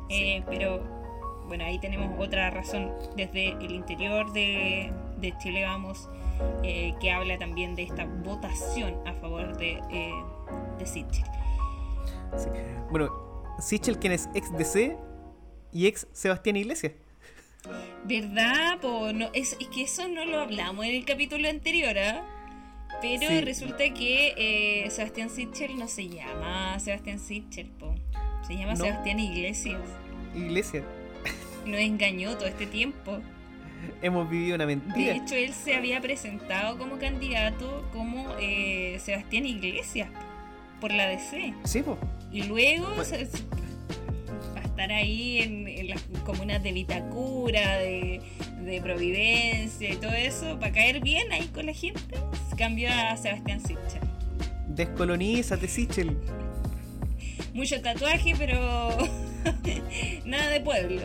[0.08, 0.82] Eh, pero
[1.46, 6.08] bueno, ahí tenemos otra razón desde el interior de, de Chile Vamos,
[6.62, 10.12] eh, que habla también de esta votación a favor de, eh,
[10.78, 11.24] de Sitchell.
[12.36, 12.48] Sí.
[12.90, 13.10] Bueno,
[13.58, 14.96] Sichel, quien es ex DC
[15.72, 16.92] y ex Sebastián Iglesias.
[18.04, 18.78] ¿Verdad?
[18.80, 19.12] Po?
[19.12, 22.24] No, es, es que eso no lo hablamos en el capítulo anterior, ¿ah?
[23.02, 23.40] Pero Sí.
[23.42, 27.94] resulta que eh, Sebastián Sichel no se llama Sebastián Sichel, po.
[28.46, 28.84] se llama No.
[28.84, 29.80] Sebastián Iglesias.
[30.34, 30.82] Iglesia,
[31.66, 33.18] Nos engañó todo este tiempo.
[34.02, 35.14] hemos vivido una De mentira.
[35.16, 40.08] hecho, él se había presentado como candidato como eh, Sebastián Iglesias
[40.80, 41.52] por la DC.
[41.64, 41.98] Sí, pues.
[42.32, 43.28] Y luego Pues- se-
[44.78, 48.20] estar ahí en, en las comunas de Vitacura, de,
[48.60, 52.16] de Providencia y todo eso, para caer bien ahí con la gente,
[52.56, 54.00] cambió a Sebastián Sichel.
[54.68, 56.16] Descolonízate, Sichel.
[57.54, 58.90] Mucho tatuaje, pero
[60.24, 61.02] nada de pueblo.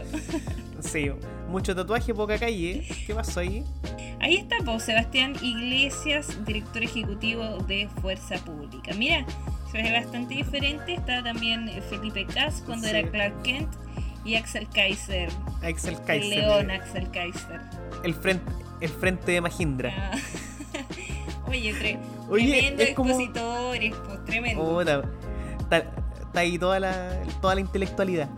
[0.80, 1.10] Sí,
[1.50, 2.88] mucho tatuaje, poca calle.
[3.08, 3.64] ¿Qué pasó ahí?
[4.20, 8.94] Ahí está, pues, Sebastián Iglesias, director ejecutivo de Fuerza Pública.
[8.96, 9.26] Mira,
[9.82, 10.94] ve bastante diferente.
[10.94, 12.96] Está también eh, Felipe Cas cuando Sí.
[12.96, 13.70] era Clark Kent
[14.26, 15.30] y Axel Kaiser,
[15.64, 16.30] Axel el Kaiser.
[16.40, 17.60] león Axel Kaiser.
[18.04, 18.52] El frente,
[18.82, 20.12] el frente de Mahindra.
[20.14, 20.18] Ah.
[21.48, 22.00] Oye, tre-
[22.30, 24.82] Oye, tremendo es como- expositores, pues tremendo.
[25.60, 28.30] Está, está ahí toda la, toda la intelectualidad.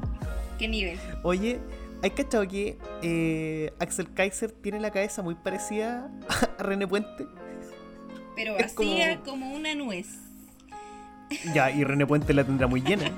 [0.57, 0.99] ¿Qué nivel?
[1.23, 1.59] Oye,
[2.01, 6.09] ¿hay cachado que eh, Axel Kaiser tiene la cabeza muy parecida
[6.57, 7.25] a René Puente?
[8.35, 9.53] Pero Es como- vacía como...
[9.53, 10.07] una nuez.
[11.53, 13.11] Ya, y René Puente la tendrá muy llena.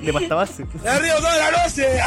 [0.00, 0.66] De pasta base.
[0.86, 1.86] ¡Arriba toda la noche!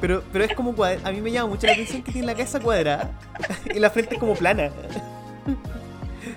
[0.00, 2.34] Pero, pero es como cuadra- A mí me llama mucho la atención que tiene la
[2.34, 3.10] cabeza cuadrada
[3.74, 4.70] y la frente es como plana.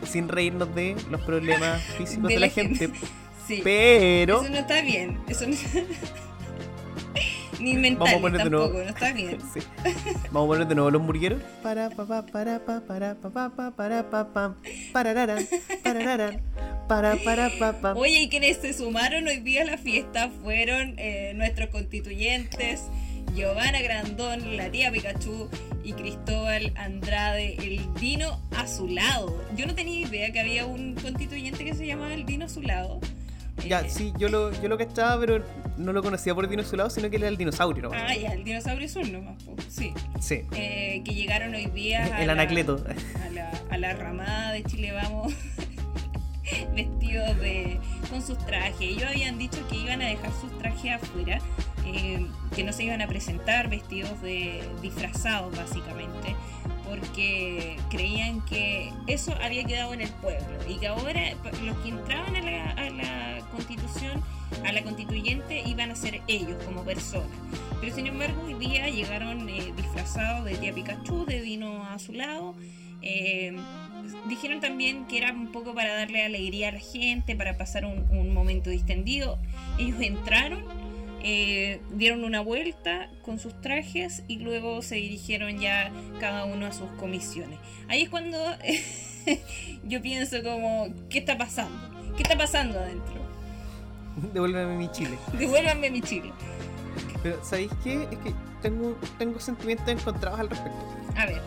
[0.04, 2.90] Sin reírnos de los problemas físicos de, la gente.
[3.48, 3.62] Sí.
[3.64, 4.42] Pero.
[4.42, 5.20] Eso no está bien.
[5.28, 5.56] Eso no...
[7.64, 8.66] Ni mental Vamos a poner de nuevo.
[8.66, 9.38] tampoco, no está bien.
[9.54, 9.60] Sí.
[10.32, 11.42] Vamos a poner de nuevo los murgueros.
[11.62, 14.56] Para pa pa para pa para pa pa pa para pa.
[14.92, 15.46] Parararán,
[15.84, 16.42] parararán,
[16.88, 17.98] para para pa pam.
[17.98, 22.84] Oye, y quienes se sumaron hoy día a la fiesta fueron eh, nuestros constituyentes,
[23.36, 25.50] Giovanna Grandón, la tía Pikachu
[25.84, 29.42] y Cristóbal Andrade, el Dino Azulado.
[29.56, 33.00] Yo no tenía idea que había un constituyente que se llamaba el Dino Azulado.
[33.68, 35.44] Ya, sí, yo lo, yo lo cachaba, pero
[35.78, 37.92] no lo conocía por dinosaurio, sino que era el dinosaurio, ¿no?
[37.94, 39.36] Ah, ya, el dinosaurio azul nomás,
[39.70, 39.94] sí.
[40.20, 40.42] Sí.
[40.54, 42.84] Eh, que llegaron hoy día a El la- anacleto.
[43.26, 45.34] a la, a la ramada de Chile Vamos
[46.76, 48.82] vestidos de con sus trajes.
[48.82, 51.40] Ellos habían dicho que iban a dejar sus trajes afuera,
[51.86, 56.36] eh, que no se iban a presentar vestidos de disfrazados básicamente,
[56.92, 61.22] porque creían que eso había quedado en el pueblo y que ahora
[61.64, 64.22] los que entraban a la, a la constitución,
[64.66, 67.32] a la constituyente, iban a ser ellos como personas.
[67.80, 72.56] Pero sin embargo hoy día llegaron eh, disfrazados de tía Pikachu, de Dino Azulado.
[73.02, 73.56] Eh,
[74.28, 78.34] dijeron también que era un poco para darle alegría a la gente, para pasar un
[78.34, 79.40] momento distendido.
[79.80, 80.66] Ellos entraron,
[81.24, 86.72] eh, dieron una vuelta con sus trajes y luego se dirigieron ya cada uno a
[86.72, 87.60] sus comisiones.
[87.88, 88.38] Ahí es cuando
[89.84, 91.80] yo pienso como, ¿qué está pasando?
[92.16, 93.22] ¿Qué está pasando adentro?
[94.34, 95.18] Devuélveme mi chile.
[95.38, 96.32] Devuélvanme mi chile.
[97.24, 98.04] Pero, ¿sabéis qué?
[98.12, 100.80] Es que tengo, tengo sentimientos encontrados al respecto.
[101.16, 101.42] A ver,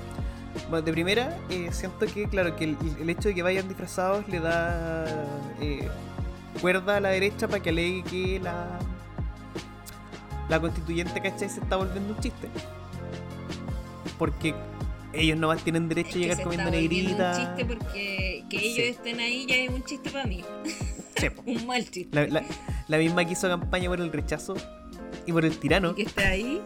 [0.70, 4.29] Bueno, de primera, eh, siento que, claro, que el, el hecho de que vayan disfrazados
[4.29, 5.05] le da
[5.61, 5.89] eh,
[6.61, 8.79] cuerda a la derecha para que alegue que la,
[10.49, 11.49] la constituyente, ¿cachai?
[11.49, 12.49] Se está volviendo un chiste.
[14.19, 14.55] Porque
[15.13, 17.31] ellos nomás tienen derecho es a llegar comiendo negrita.
[17.31, 18.83] un chiste porque que ellos Sí.
[18.83, 20.45] estén ahí ya es un chiste para mí.
[21.17, 21.29] Sí.
[21.47, 22.09] Un mal chiste.
[22.13, 22.47] la, la-
[22.89, 24.55] la misma que hizo campaña por el rechazo
[25.27, 25.93] y por el tirano.
[25.93, 26.61] Y que está ahí.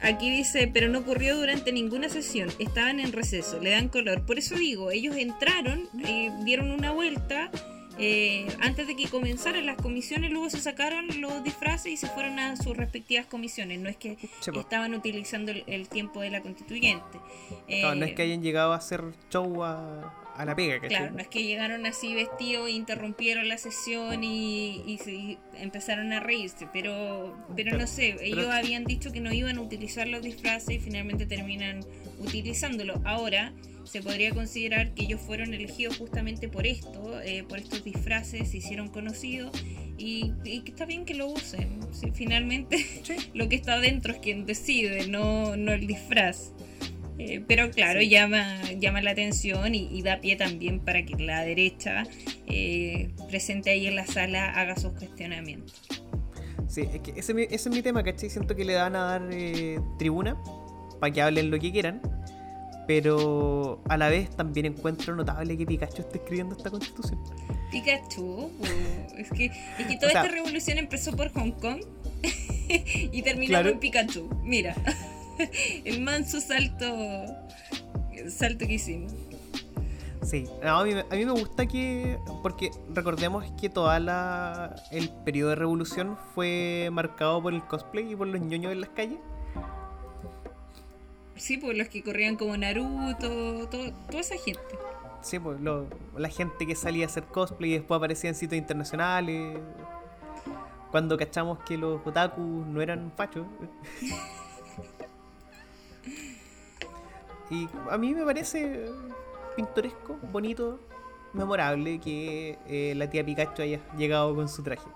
[0.00, 4.26] Aquí dice, pero no ocurrió durante ninguna sesión, estaban en receso, le dan color.
[4.26, 7.50] Por eso digo, ellos entraron, eh, dieron una vuelta,
[7.98, 12.38] eh, antes de que comenzaran las comisiones, luego se sacaron los disfraces y se fueron
[12.38, 13.78] a sus respectivas comisiones.
[13.80, 14.16] No es que
[14.54, 17.18] estaban utilizando el, el tiempo de la constituyente.
[17.68, 20.88] Claro, no Eh, es que hayan llegado a hacer show a, a la pega, ¿cachai?
[20.88, 26.20] Claro, no es que llegaron así vestidos e interrumpieron la sesión y, y empezaron a
[26.20, 30.08] reírse, pero, pero Claro, no sé, pero- ellos habían dicho que no iban a utilizar
[30.08, 31.80] los disfraces y finalmente terminan
[32.18, 33.00] utilizándolo.
[33.04, 33.52] Ahora
[33.84, 38.56] se podría considerar que ellos fueron elegidos justamente por esto, eh, por estos disfraces, se
[38.58, 39.50] hicieron conocidos
[39.98, 41.80] y, y que está bien que lo usen.
[42.14, 42.86] Finalmente
[43.34, 46.52] lo que está adentro es quien decide, no, no el disfraz.
[47.24, 48.08] Eh, pero claro, Sí.
[48.08, 52.04] llama, llama la atención y, y da pie también para que la derecha
[52.46, 55.74] eh, presente ahí en la sala haga sus cuestionamientos.
[56.68, 58.28] Sí, es que ese, es mi- ese es mi tema, ¿cachai?
[58.30, 60.36] Siento que le van a dar eh, tribuna
[61.00, 62.00] para que hablen lo que quieran,
[62.86, 67.20] pero a la vez también encuentro notable que Pikachu esté escribiendo esta constitución.
[67.70, 68.50] Pikachu, uh,
[69.18, 71.80] es que, es que toda O sea- esta revolución empezó por Hong Kong
[73.12, 73.70] y terminó Claro.
[73.70, 74.28] en Pikachu.
[74.42, 74.74] Mira,
[75.84, 76.86] el manso salto
[78.30, 79.12] salto que hicimos.
[80.22, 85.50] Sí, no, a, mí, a mí me gusta que, porque recordemos que todo el periodo
[85.50, 89.18] de revolución fue marcado por el cosplay y por los ñoños en las calles.
[91.34, 94.60] Sí, pues los que corrían como Naruto, todo, toda esa gente.
[95.22, 95.58] Sí, pues
[96.16, 99.58] la gente que salía a hacer cosplay y después aparecía en sitios internacionales.
[100.92, 103.46] Cuando cachamos que los otakus no eran fachos.
[107.52, 108.86] y a mí me parece
[109.56, 110.80] pintoresco, bonito,
[111.34, 114.86] memorable que eh, la tía Pikachu haya llegado con su traje.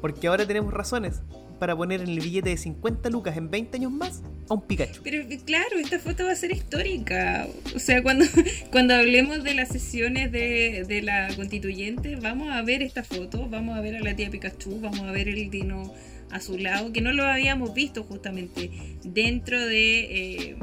[0.00, 1.20] Porque ahora tenemos razones
[1.58, 5.02] para poner en el billete de 50 lucas en 20 años más a un Pikachu.
[5.02, 7.46] Pero claro, esta foto va a ser histórica.
[7.76, 8.24] O sea, cuando,
[8.72, 13.76] cuando hablemos de las sesiones de, de la constituyente, vamos a ver esta foto, vamos
[13.76, 15.92] a ver a la tía Pikachu, vamos a ver el dino
[16.30, 18.70] a su lado, que no lo habíamos visto justamente
[19.02, 20.56] dentro de, eh,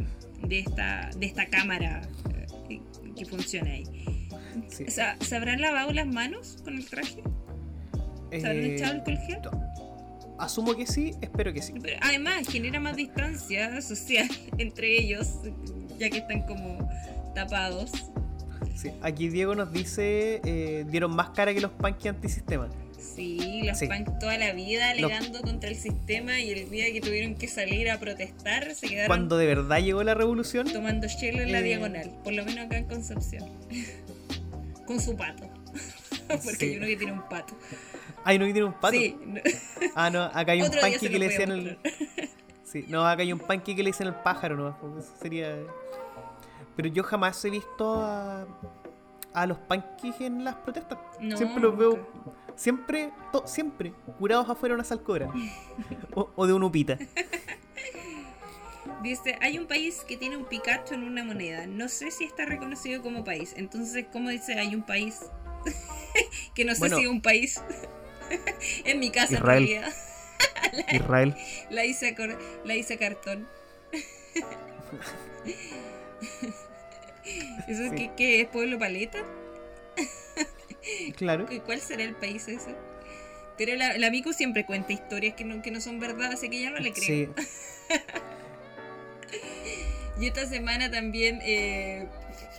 [0.48, 2.02] de, esta, de esta cámara
[2.70, 2.80] eh,
[3.16, 3.86] que funciona ahí.
[4.88, 7.22] Sea, ¿Se habrán lavado las manos con el traje?
[8.32, 9.40] ¿Se habrán Eh, echado alcohol gel?
[10.40, 11.74] Asumo que sí, espero que sí.
[11.82, 14.28] Pero además genera más distancia social
[14.58, 15.28] entre ellos,
[15.98, 16.88] ya que están como
[17.34, 17.92] tapados.
[18.76, 22.70] Sí, Aquí Diego nos dice, eh, dieron más cara que los punky antisistema.
[23.16, 23.88] Sí, los Sí.
[23.88, 27.48] punk toda la vida Los- alegando contra el sistema y el día que tuvieron que
[27.48, 31.60] salir a protestar se quedaron Cuando de verdad llegó la revolución, tomando chelo en la
[31.60, 31.64] Eh.
[31.64, 33.50] diagonal, por lo menos acá en Concepción.
[34.86, 35.50] Con su pato.
[36.28, 36.66] Porque Sí.
[36.66, 37.56] hay uno que tiene un pato.
[38.24, 38.98] ay no que tiene un pato.
[38.98, 39.16] Sí,
[39.96, 41.78] Ah, no, acá hay un se que le decían el.
[42.64, 45.00] Sí, no, acá hay un punky que le dicen el pájaro, ¿no?
[45.00, 45.56] Eso sería.
[46.76, 48.46] Pero yo jamás he visto a,
[49.34, 51.00] a los punkis en las protestas.
[51.20, 51.92] No, siempre los veo.
[51.92, 52.47] nunca.
[52.58, 55.30] Siempre, to- siempre, curados afuera de una salcobra.
[56.16, 56.98] o, o de un upita.
[59.04, 61.68] Dice, hay un país que tiene un Pikachu en una moneda.
[61.68, 63.54] No sé si está reconocido como país.
[63.56, 65.20] Entonces, ¿cómo dice hay un país?
[66.56, 66.98] que no sé Bueno.
[66.98, 67.62] si es un país.
[68.86, 69.64] en mi casa, Israel.
[69.64, 69.94] en realidad.
[70.92, 71.36] Israel.
[71.70, 73.48] La hice, a cor- la hice a cartón.
[77.68, 77.96] ¿Eso Sí.
[77.96, 78.48] qué, qué es?
[78.48, 79.20] ¿Pueblo Paleta?
[81.16, 81.46] Claro.
[81.46, 82.76] ¿Cu- ¿Cuál será el país ese?
[83.58, 86.60] Pero la, la Miku siempre cuenta historias que no, que no son verdad, así que
[86.62, 87.04] ya no le creo.
[87.04, 87.30] Sí.
[90.20, 92.08] Y esta semana también, eh,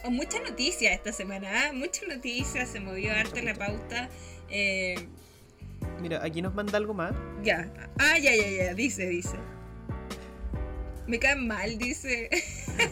[0.05, 1.73] oh, mucha noticia esta semana, ¿ah?
[1.73, 4.09] mucha noticia, se movió harto la pauta.
[4.49, 5.09] eh,
[6.01, 7.13] Mira, aquí nos manda algo más.
[7.43, 7.69] ya,
[7.99, 9.37] ah, ya, ya, ya, dice, dice.
[11.09, 12.31] Me caen mal, dice.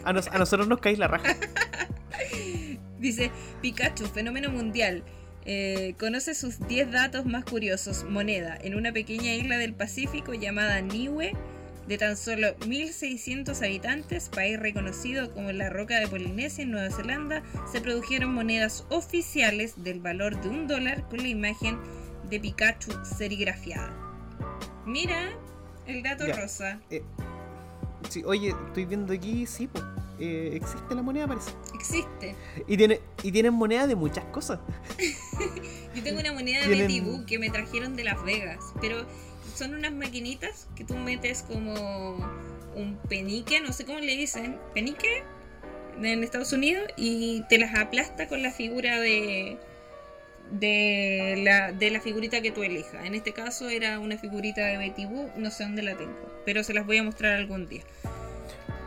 [0.04, 1.36] A, nos- a nosotros nos caéis la raja.
[2.98, 3.30] Dice,
[3.60, 5.04] Pikachu, fenómeno mundial.
[5.48, 8.04] Eh, conoce sus 10 datos más curiosos.
[8.08, 11.32] Moneda, en una pequeña isla del Pacífico llamada Niue,
[11.86, 17.44] de tan solo 1.600 habitantes, país reconocido como la roca de Polinesia en Nueva Zelanda,
[17.70, 21.78] se produjeron monedas oficiales del valor de un dólar con la imagen
[22.28, 23.94] de Pikachu serigrafiada.
[24.84, 25.30] Mira,
[25.86, 26.34] el dato Ya.
[26.34, 26.80] rosa.
[28.10, 29.80] Sí, oye, estoy viendo aquí, sí, po,
[30.18, 31.50] eh, existe la moneda, parece.
[31.74, 32.34] Existe.
[32.66, 34.58] Y, tiene, y tienen moneda de muchas cosas.
[35.94, 39.04] Yo tengo una moneda de Tienen- Betty Boop que me trajeron de Las Vegas, pero
[39.54, 42.16] son unas maquinitas que tú metes como
[42.74, 45.22] un penique, no sé cómo le dicen, penique
[46.02, 49.58] en Estados Unidos y te las aplasta con la figura de
[50.50, 53.04] de la, de la figurita que tú elijas.
[53.04, 56.14] En este caso era una figurita de Betty Boop, no sé dónde la tengo,
[56.44, 57.82] pero se las voy a mostrar algún día.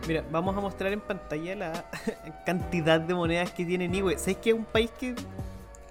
[0.10, 1.86] Mira, vamos a mostrar en pantalla la
[2.48, 4.18] cantidad de monedas que tiene Niue.
[4.18, 5.14] ¿Sabes que es un país que.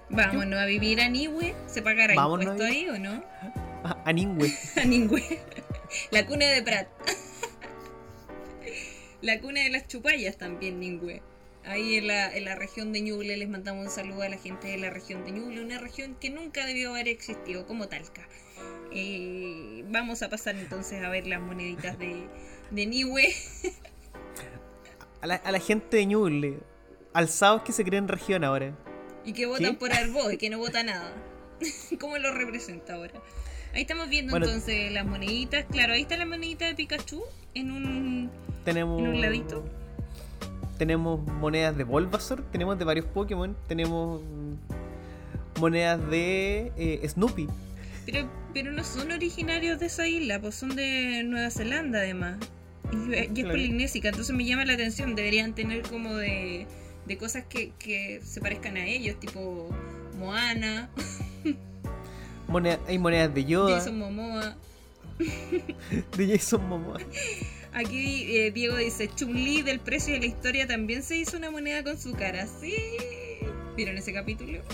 [0.09, 3.23] Vámonos a vivir a Niue, ¿se pagará Vámonos impuesto ahí o no?
[3.85, 4.53] A, a Ningüe.
[4.75, 5.23] A Ningüe.
[6.11, 6.89] La cuna de Prat.
[9.21, 11.21] La cuna de las chupallas también, Ningüe.
[11.63, 14.67] Ahí en la, en la región de Ñuble les mandamos un saludo a la gente
[14.67, 18.27] de la región de Ñuble, una región que nunca debió haber existido como Talca.
[18.93, 22.27] Eh, vamos a pasar entonces a ver las moneditas de,
[22.71, 23.33] de Niue.
[25.21, 26.59] A la, a la gente de Ñuble.
[27.13, 28.73] Alzados que se creen región ahora.
[29.25, 29.77] Y que votan ¿Qué?
[29.77, 31.13] por Arboe, que no vota nada.
[31.99, 33.13] ¿Cómo lo representa ahora?
[33.73, 34.45] Ahí estamos viendo Bueno.
[34.47, 35.65] entonces las moneditas.
[35.69, 37.21] Claro, ahí está la monedita de Pikachu
[37.53, 38.31] en un,
[38.65, 38.99] Tenemos.
[38.99, 39.63] en un ladito.
[40.77, 42.43] Tenemos monedas de Bulbasaur.
[42.51, 43.55] Tenemos de varios Pokémon.
[43.67, 44.21] Tenemos
[45.59, 47.47] monedas de eh, Snoopy.
[48.05, 52.37] Pero, pero no son originarios de esa isla, pues son de Nueva Zelanda además.
[52.91, 53.49] Y, es Claro.
[53.51, 55.15] polinésica, entonces me llama la atención.
[55.15, 56.65] Deberían tener como de,
[57.05, 59.69] de cosas que, que se parezcan a ellos, tipo
[60.17, 60.89] Moana,
[62.47, 63.77] Moneda- hay monedas de Yoda.
[63.77, 64.57] Jason Momoa.
[66.17, 66.97] De Jason Momoa.
[67.73, 71.83] Aquí eh, Diego dice, Chun-Li del precio de la historia también se hizo una moneda
[71.83, 72.47] con su cara.
[72.47, 72.73] Sí.
[73.75, 74.61] ¿Vieron ese capítulo?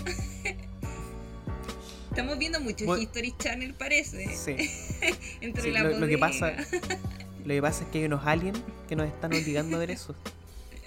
[2.10, 4.34] Estamos viendo mucho History Channel, parece.
[4.34, 4.56] Sí.
[5.42, 6.54] Entre la lo, lo, que pasa,
[7.46, 10.14] lo que pasa es que hay unos aliens que nos están obligando a ver eso.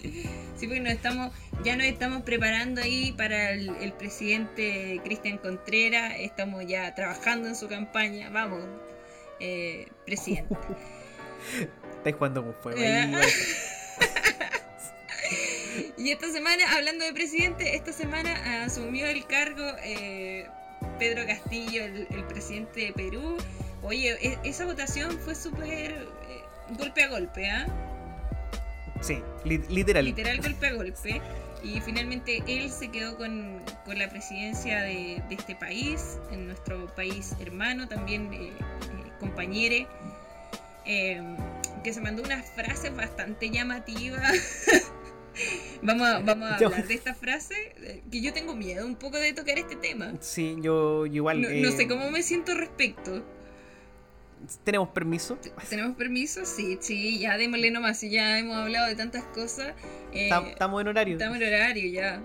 [0.02, 1.32] Sí, porque nos estamos,
[1.64, 7.68] ya nos estamos preparando ahí para el, presidente Cristian Contreras, estamos ya trabajando en su
[7.68, 8.64] campaña, vamos,
[9.40, 10.56] eh, presidente.
[11.98, 12.80] Estáis jugando con fuego.
[15.98, 20.48] y esta semana, hablando de presidente, esta semana asumió el cargo eh,
[20.98, 23.38] Pedro Castillo, el, presidente de Perú.
[23.82, 26.06] Oye, e, esa votación fue súper
[26.78, 27.68] golpe a golpe, ¿ah?
[29.02, 30.06] Sí, literal.
[30.06, 31.22] Literal golpe a golpe.
[31.64, 37.88] Y finalmente él se quedó con, la presidencia de, este país, en nuestro país hermano,
[37.88, 39.88] también eh, eh compañere,
[40.86, 41.36] em,
[41.84, 44.38] que se mandó unas frases bastante llamativas.
[45.82, 49.18] vamos a, vamos a hablar de esta frase, eh, que yo tengo miedo un poco
[49.18, 50.14] de tocar este tema.
[50.22, 51.42] Sí, yo igual...
[51.42, 53.22] no sé eh, cómo me siento respecto.
[54.64, 55.38] ¿Tenemos permiso?
[55.70, 56.46] ¿Tenemos permiso?
[56.46, 58.02] Sí, sí, ya démosle nomás.
[58.02, 59.74] Ya hemos hablado de tantas cosas.
[60.14, 61.14] Eh, estamos en horario.
[61.18, 62.24] Estamos en horario ya.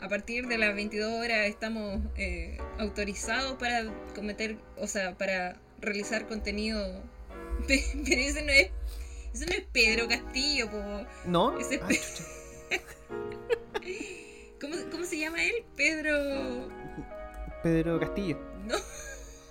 [0.00, 6.28] A partir de las 22 horas estamos eh, autorizados para cometer, o sea, para realizar
[6.28, 7.02] contenido.
[7.66, 8.70] Pero ese no es,
[9.34, 11.06] ese no es Pedro Castillo, po.
[11.26, 11.58] ¿No?
[11.58, 11.88] Ese es ah,
[14.60, 15.64] ¿Cómo, ¿Cómo se llama él?
[15.76, 16.68] Pedro.
[17.62, 18.38] Pedro Castillo.
[18.66, 18.76] No.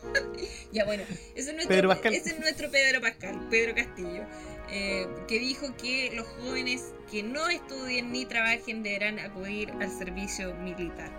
[0.71, 1.03] ya bueno,
[1.35, 4.23] ese es, nuestro, es nuestro Pedro Pascal, Pedro Castillo,
[4.71, 10.53] eh, que dijo que los jóvenes que no estudien ni trabajen deberán acudir al servicio
[10.55, 11.11] militar.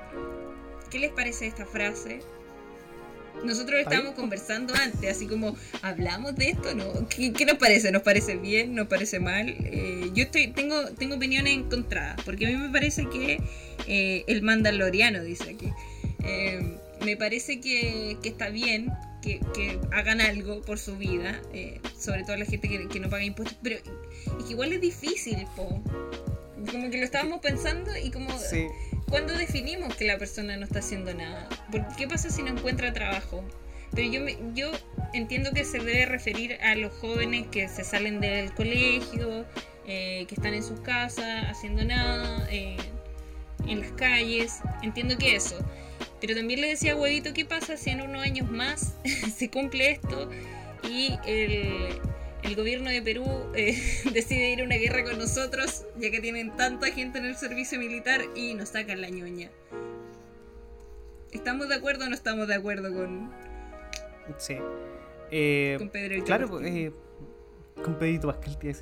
[0.91, 2.21] ¿Qué les parece esta frase?
[3.45, 6.75] Nosotros estábamos conversando antes, así como, ¿hablamos de esto?
[6.75, 7.09] ¿No?
[7.09, 7.93] ¿Qué, nos parece?
[7.93, 8.75] ¿Nos parece bien?
[8.75, 9.49] ¿Nos parece mal?
[9.49, 13.41] Eh, yo estoy, tengo, tengo opiniones encontradas, porque a mí me parece que
[13.87, 15.73] eh, el mandaloriano dice aquí
[17.05, 18.93] me parece que, está bien
[19.23, 19.41] que,
[19.93, 23.77] hagan algo por su vida, eh, sobre todo la gente que, no paga impuestos, pero
[23.77, 25.83] es que igual es difícil, po.
[26.71, 28.29] como que lo estábamos pensando y como...
[29.09, 31.49] ¿Cuándo definimos que la persona no está haciendo nada?
[31.97, 33.43] ¿Qué pasa si no encuentra trabajo?
[33.95, 34.71] Pero yo, yo
[35.15, 39.47] entiendo que se debe referir a los jóvenes que se salen del colegio,
[39.87, 42.77] eh, que están en sus casas haciendo nada, eh,
[43.67, 44.61] en las calles.
[44.83, 45.59] Entiendo que eso.
[46.21, 48.95] Pero también le decía a Huevito, ¿qué pasa si en unos años más
[49.37, 50.31] se cumple esto
[50.83, 52.01] y el,
[52.57, 53.79] gobierno de Perú eh,
[54.13, 57.79] decide ir a una guerra con nosotros, ya que tienen tanta gente en el servicio
[57.79, 59.51] militar y nos sacan la ñoña?
[61.31, 63.31] ¿Estamos de acuerdo o no estamos de acuerdo con...
[64.39, 64.57] Sí.
[65.31, 66.93] Eh, con Pedro Claro, eh,
[67.83, 68.75] con Pedrito Pascal, te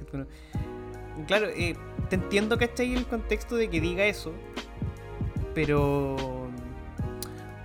[1.27, 1.75] Claro, eh,
[2.09, 2.95] te entiendo, ¿cachai?
[2.95, 4.33] El contexto de que diga eso,
[5.55, 6.36] pero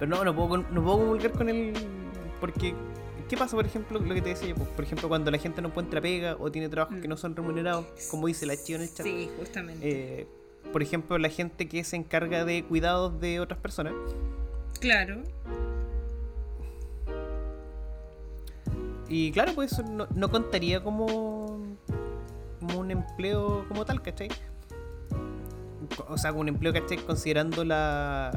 [0.01, 1.73] pero no, no puedo, no puedo con él
[2.39, 2.73] porque...
[3.29, 4.55] ¿Qué pasa, por ejemplo, lo que te decía yo?
[4.55, 7.85] Por ejemplo, cuando la gente no encuentra pega o tiene trabajos que no son remunerados,
[8.09, 9.05] como dice la chica en el chat.
[9.05, 10.21] Sí, justamente.
[10.21, 10.27] Eh,
[10.73, 13.93] por ejemplo, la gente que se encarga de cuidados de otras personas.
[14.79, 15.21] Claro.
[19.07, 21.77] Y claro, pues eso no, no contaría como,
[22.59, 24.29] como un empleo como tal, ¿cachai?
[26.07, 26.97] O sea, como un empleo, ¿cachai?
[26.97, 28.31] Considerando la,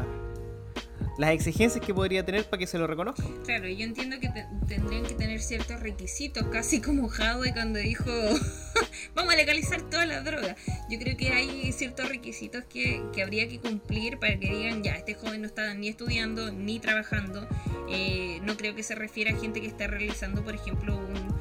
[1.18, 3.22] las exigencias que podría tener para que se lo reconozca.
[3.44, 4.28] Claro, yo entiendo que
[4.66, 8.10] tendrían que tener ciertos requisitos, casi como Howe cuando dijo
[9.14, 10.56] vamos a legalizar todas las drogas.
[10.90, 14.92] Yo creo que hay ciertos requisitos que, que, habría que cumplir para que digan, ya,
[14.92, 17.46] este joven no está ni estudiando ni trabajando.
[17.88, 21.34] Eh, no creo que se refiera a gente que está realizando, por ejemplo, un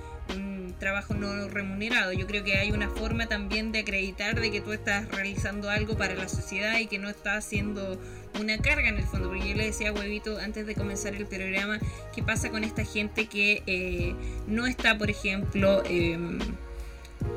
[0.83, 2.11] trabajo no remunerado.
[2.11, 5.97] Yo creo que hay una forma también de acreditar de que tú estás realizando algo
[5.97, 7.97] para la sociedad y que no estás haciendo
[8.37, 9.29] una carga en el fondo.
[9.29, 11.79] Porque yo le decía a Huevito antes de comenzar el programa,
[12.13, 14.13] ¿qué pasa con esta gente que eh,
[14.47, 16.37] no está, por ejemplo, em,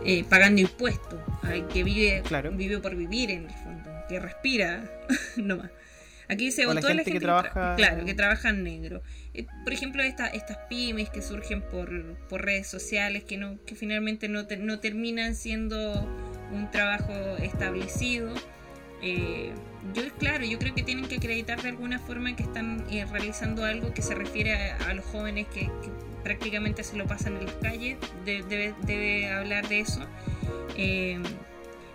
[0.04, 1.20] eh, pagando impuestos?
[1.72, 2.24] Que vive,
[2.54, 4.90] vive por vivir en el fondo, que respira
[5.36, 5.70] nomás.
[6.28, 7.76] Aquí se votó la gente, que, trabaja...
[7.76, 9.02] claro, que trabaja en negro.
[9.36, 11.90] Eh, por ejemplo, esta, estas pymes que surgen por,
[12.40, 16.08] redes sociales, que, no, que finalmente no, no terminan siendo
[16.52, 17.12] un trabajo
[17.42, 18.32] establecido.
[19.02, 19.52] Eh,
[19.92, 23.64] yo, claro, yo creo que tienen que acreditar de alguna forma que están eh, realizando
[23.64, 25.70] algo que se refiere a, los jóvenes que,
[26.24, 27.98] prácticamente se lo pasan en las calles.
[28.24, 30.00] debe, debe hablar de eso.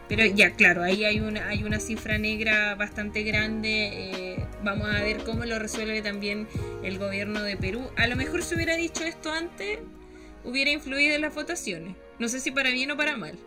[0.07, 4.40] Pero ya, claro, ahí hay una, hay una cifra negra bastante grande.
[4.63, 6.47] Vamos a ver cómo lo resuelve también
[6.83, 7.89] el gobierno de Perú.
[7.97, 9.79] A lo mejor se hubiera dicho esto antes,
[10.43, 11.95] hubiera influido en las votaciones.
[12.19, 13.37] No sé si para bien o para mal.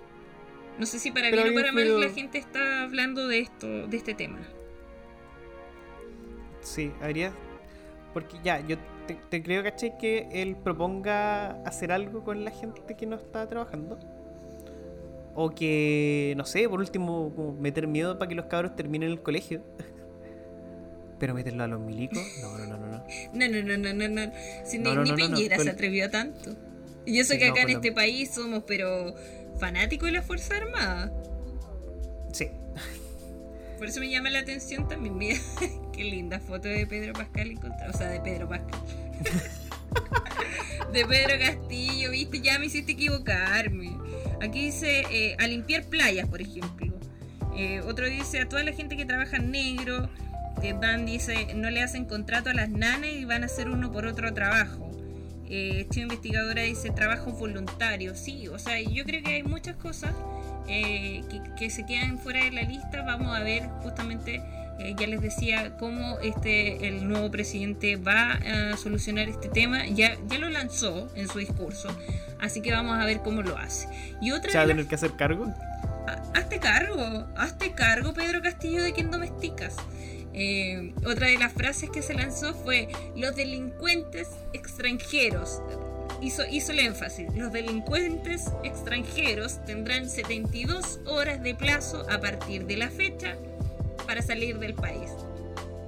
[0.79, 3.87] No sé si para Pero bien o para mal la gente está hablando de esto,
[3.87, 4.41] de este tema.
[6.61, 7.33] Sí, habría.
[8.13, 9.97] Porque ya, yo te, te creo, ¿cachai?
[9.99, 14.01] Que él proponga hacer algo con la gente que no está trabajando.
[15.37, 19.21] O que, no sé, por último, como meter miedo para que los cabros terminen el
[19.21, 19.63] colegio.
[21.25, 22.87] Pero meterlo a los milicos, no, no, no, no.
[22.87, 23.05] no.
[23.33, 24.33] No, no, no, no, no.
[24.63, 26.55] Si No, ni, no, ni Piñera se atrevió a tanto.
[27.07, 29.15] Y eso Sí, que acá en este país somos, pero
[29.59, 31.11] fanáticos de la Fuerza Armada.
[32.31, 32.51] Sí,
[33.79, 35.17] Por eso me llama la atención también.
[35.17, 35.39] Mira,
[35.95, 37.89] qué linda foto de Pedro Pascal encontré.
[37.89, 38.81] O sea, de Pedro Pascal.
[40.93, 43.97] de Pedro Castillo, viste, ya me hiciste equivocarme.
[44.43, 46.93] Aquí dice eh, a limpiar playas, por ejemplo.
[47.57, 50.11] Eh, otro dice a toda la gente que trabaja en negro.
[50.63, 53.91] Eh, Dan dice no le hacen contrato a las nanas y van a hacer uno
[53.93, 54.91] por otro trabajo.
[55.47, 58.15] Eh, Chivo Investigadora dice trabajo voluntario.
[58.15, 60.13] Sí, o sea, yo creo que hay muchas cosas
[60.69, 63.03] eh, que, que se quedan fuera de la lista.
[63.03, 64.41] Vamos a ver justamente,
[64.79, 68.33] eh, ya les decía, cómo este el nuevo presidente va
[68.73, 69.85] a solucionar este tema.
[69.87, 71.89] Ya, ya lo lanzó en su discurso,
[72.41, 73.87] así que vamos a ver cómo lo hace.
[74.23, 75.53] Y otra se va a tener que hacer cargo.
[76.09, 79.77] Ha- Hazte cargo, hazte cargo, Pedro Castillo, de quien domesticas.
[80.35, 85.63] Eh, otra de las frases que se lanzó fue: Los delincuentes extranjeros.
[86.21, 92.77] Hizo, hizo el énfasis: Los delincuentes extranjeros tendrán 72 horas de plazo a partir de
[92.77, 93.37] la fecha
[94.07, 95.11] para salir del país.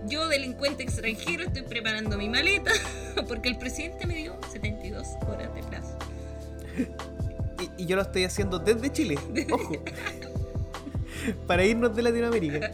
[0.08, 2.70] Yo, delincuente extranjero, estoy preparando mi maleta
[3.28, 5.98] porque el presidente me dio 72 horas de plazo.
[7.78, 9.16] Y, y yo lo estoy haciendo desde Chile.
[9.50, 9.82] Ojo.
[11.46, 12.70] Para irnos de Latinoamérica.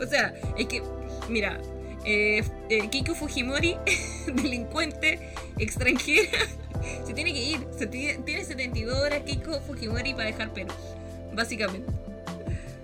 [0.00, 0.82] O sea, es que,
[1.28, 1.60] mira,
[2.04, 3.76] eh, eh, Kiko Fujimori,
[4.26, 5.18] delincuente
[5.58, 6.38] extranjera,
[7.06, 7.66] se tiene que ir.
[7.78, 10.72] Se tiene, tiene 72 horas Kiko Fujimori para dejar Perú,
[11.34, 11.90] básicamente.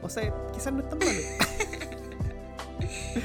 [0.03, 1.11] O sea, quizás no es tan malo.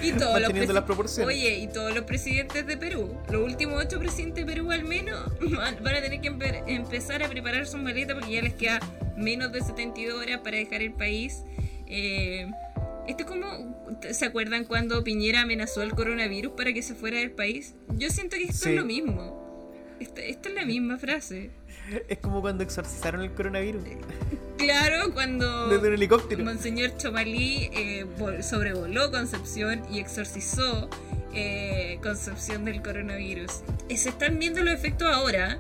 [0.01, 1.35] Y todos los las proporciones.
[1.35, 5.19] Oye, y todos los presidentes de Perú, los últimos ocho presidentes de Perú al menos,
[5.41, 8.79] van, van a tener que empe- empezar a preparar sus maletas porque ya les queda
[9.17, 11.43] menos de 72 horas para dejar el país.
[11.87, 12.49] Eh,
[13.07, 17.31] esto es como, ¿se acuerdan cuando Piñera amenazó al coronavirus para que se fuera del
[17.31, 17.75] país?
[17.97, 18.69] Yo siento que esto Sí.
[18.69, 19.39] es lo mismo.
[19.99, 21.51] Esta, esta es la misma frase.
[22.07, 23.83] Es como cuando exorcizaron el coronavirus.
[24.57, 25.67] Claro, cuando...
[25.69, 26.43] Desde un helicóptero.
[26.43, 30.89] Monseñor Chomalí eh, vol- sobrevoló Concepción y exorcizó
[31.33, 33.61] eh, Concepción del coronavirus.
[33.89, 35.59] Eh, Se están viendo los efectos ahora.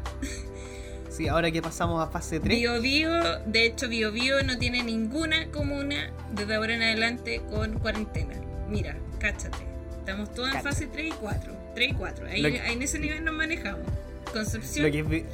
[1.11, 2.57] Sí, ahora que pasamos a fase 3.
[2.57, 3.11] Bio Bio,
[3.45, 8.35] de hecho Bio Bio no tiene ninguna comuna desde ahora en adelante con cuarentena.
[8.69, 9.57] Mira, cáchate.
[9.99, 11.53] Estamos todos en fase 3 y 4.
[11.75, 12.27] 3 y 4.
[12.27, 13.85] Ahí, que- ahí en ese nivel nos manejamos.
[14.33, 15.25] Concepción Lo que, es, vi-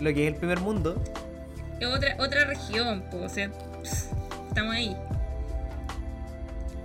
[0.00, 1.02] lo que es el primer mundo.
[1.80, 3.50] es otra, otra región, po, o sea,
[3.82, 4.10] pss,
[4.48, 4.94] estamos ahí.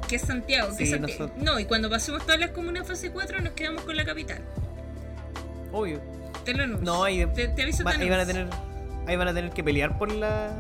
[0.07, 0.69] ¿Qué es Santiago?
[0.75, 3.53] ¿Qué es Sí, Santi- nosotros- No, y cuando pasemos todas las comunas fase 4 nos
[3.53, 4.39] quedamos con la capital.
[5.71, 6.01] Obvio.
[6.53, 8.47] No, ahí, te, te aviso, va- ahí van a tener.
[9.07, 10.51] Ahí van a tener que pelear por la.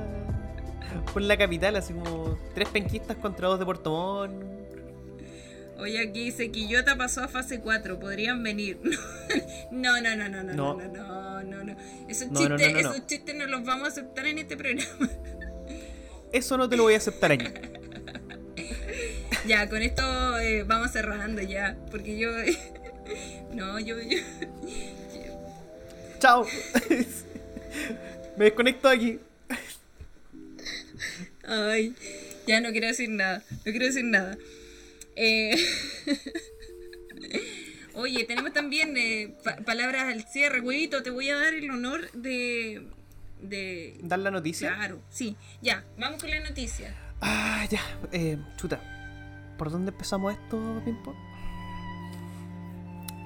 [1.13, 4.43] Por la capital, así como tres penquistas contra dos de Puerto Montt.
[5.77, 8.79] Oye, aquí dice Quillota pasó a fase 4, podrían venir.
[9.71, 11.43] No, no, no, no, no, no, No.
[11.43, 11.75] no, no.
[12.09, 12.91] Esos no, chistes, no, no.
[12.91, 14.83] esos chistes no los vamos a aceptar en este programa.
[16.33, 17.45] Eso no te lo voy a aceptar aquí.
[19.47, 22.29] ya, con esto eh, vamos cerrando ya, porque yo...
[23.53, 23.95] no, yo...
[24.01, 24.17] yo-
[26.19, 26.45] Chao.
[28.37, 29.19] Me desconecto de aquí.
[31.47, 31.95] Ay,
[32.47, 34.37] ya no quiero decir nada, no quiero decir nada.
[35.15, 35.55] Eh,
[37.95, 42.09] Oye, tenemos también eh, pa- palabras al cierre, huevito, te voy a dar el honor
[42.13, 42.87] de...
[43.41, 43.97] de...
[44.03, 44.73] Dar la noticia.
[44.75, 46.95] Claro, sí, ya, vamos con la noticia.
[47.19, 47.81] Ah, ya.
[48.13, 48.79] Eh, chuta.
[49.57, 51.13] ¿Por dónde empezamos esto, Pimpo?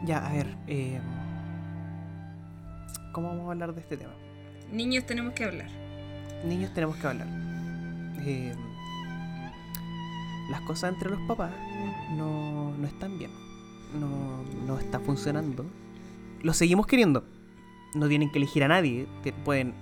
[0.06, 0.48] Ya, a ver.
[0.68, 1.00] eh,
[3.14, 4.12] ¿Cómo vamos a hablar de este tema?
[4.72, 5.70] Niños tenemos que hablar.
[6.44, 7.28] Niños tenemos que hablar.
[8.26, 8.54] Eh,
[10.50, 11.52] las cosas entre los papás
[12.18, 13.32] no, no están bien.
[13.98, 15.66] No, no está funcionando.
[16.42, 17.24] Los seguimos queriendo.
[17.94, 19.08] No tienen que elegir a nadie.
[19.46, 19.74] Pueden.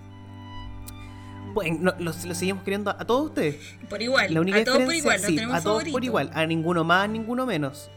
[1.54, 3.78] Pueden, no, los seguimos queriendo a, a todos ustedes.
[3.90, 5.94] Por igual, La única a todos por igual, sí, tenemos a todos favorito.
[5.96, 7.90] por igual, a ninguno más, ninguno menos.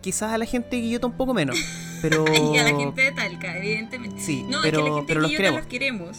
[0.00, 1.56] Quizás a la gente de Quillota un poco menos,
[2.02, 2.24] pero
[2.54, 4.20] Y a la gente de Talca, evidentemente.
[4.20, 5.30] Sí, no, pero- es que la gente pero los
[5.60, 6.16] los queremos.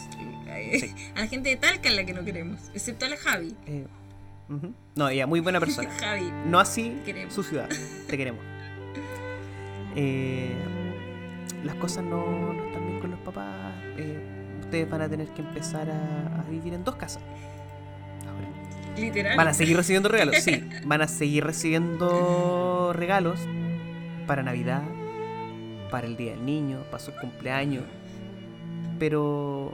[0.80, 0.94] Sí.
[1.14, 3.54] A la gente de Talca es la que no queremos, excepto a la Javi.
[3.66, 3.86] Eh,
[4.48, 4.72] ujú.
[4.96, 5.90] no, ella muy buena persona.
[6.00, 6.32] Javi.
[6.46, 7.34] No así Queremos.
[7.34, 7.68] su ciudad.
[8.08, 8.40] Te queremos.
[9.94, 10.52] Eh,
[11.62, 12.84] las cosas no, no están
[13.24, 14.18] papás, eh,
[14.60, 17.22] ustedes van a tener que empezar a, a vivir en dos casas.
[18.26, 18.48] Ahora,
[18.96, 19.36] Literal.
[19.36, 20.62] Van a seguir recibiendo regalos, sí.
[20.84, 23.40] Van a seguir recibiendo regalos
[24.26, 24.82] para Navidad,
[25.94, 27.84] para el Día del Niño, para su cumpleaños.
[28.98, 29.72] Pero.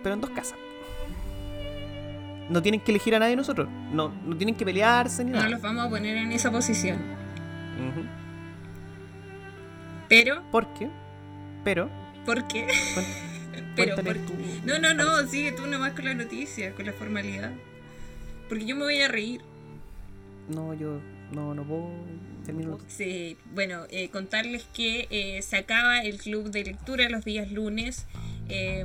[0.00, 0.56] Pero en dos casas.
[2.48, 3.68] No tienen que elegir a nadie nosotros.
[3.92, 5.50] No, no tienen que pelearse ni No nada.
[5.50, 6.98] los vamos a poner en esa posición.
[10.08, 10.88] Pero, ¿Por qué?
[11.64, 11.90] Pero.
[12.24, 12.68] ¿por qué?
[13.74, 14.34] Pero, ¿por tú.
[14.64, 17.50] No, no, no, sigue tú nomás con la noticia, con la formalidad.
[18.48, 19.40] Porque yo me voy a reír.
[20.48, 21.00] No, yo.
[21.32, 21.90] No, no puedo.
[22.44, 22.78] terminar.
[22.88, 28.06] Sí, bueno, eh, contarles que eh, se acaba el club de lectura los días lunes.
[28.50, 28.84] Eh,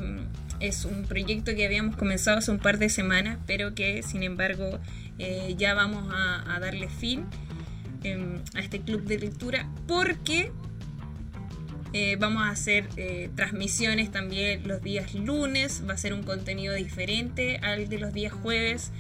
[0.59, 4.79] es un proyecto que habíamos comenzado hace un par de semanas, pero que sin embargo
[5.19, 7.25] eh, ya vamos a, darle fin
[8.03, 10.51] eh, a este club de lectura porque
[12.19, 12.89] vamos a hacer
[13.35, 18.33] transmisiones también los días lunes, va a ser un contenido diferente al de los días
[18.33, 18.91] jueves.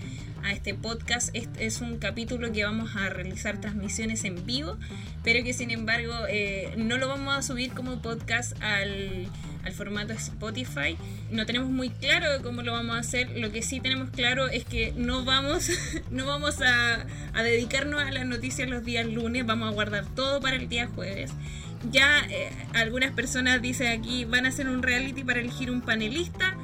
[0.45, 4.77] A este podcast este es un capítulo que vamos a realizar transmisiones en vivo,
[5.23, 9.25] pero que sin embargo eh, no lo vamos a subir como podcast al,
[9.63, 10.97] al formato Spotify.
[11.31, 13.31] No tenemos muy claro cómo lo vamos a hacer.
[13.39, 15.71] Lo que sí tenemos claro es que no vamos,
[16.11, 20.41] no vamos a, a dedicarnos a las noticias los días lunes, vamos a guardar todo
[20.41, 21.31] para el día jueves.
[21.91, 26.55] Ya eh, algunas personas dicen aquí, ¿van a hacer un reality para elegir un panelista?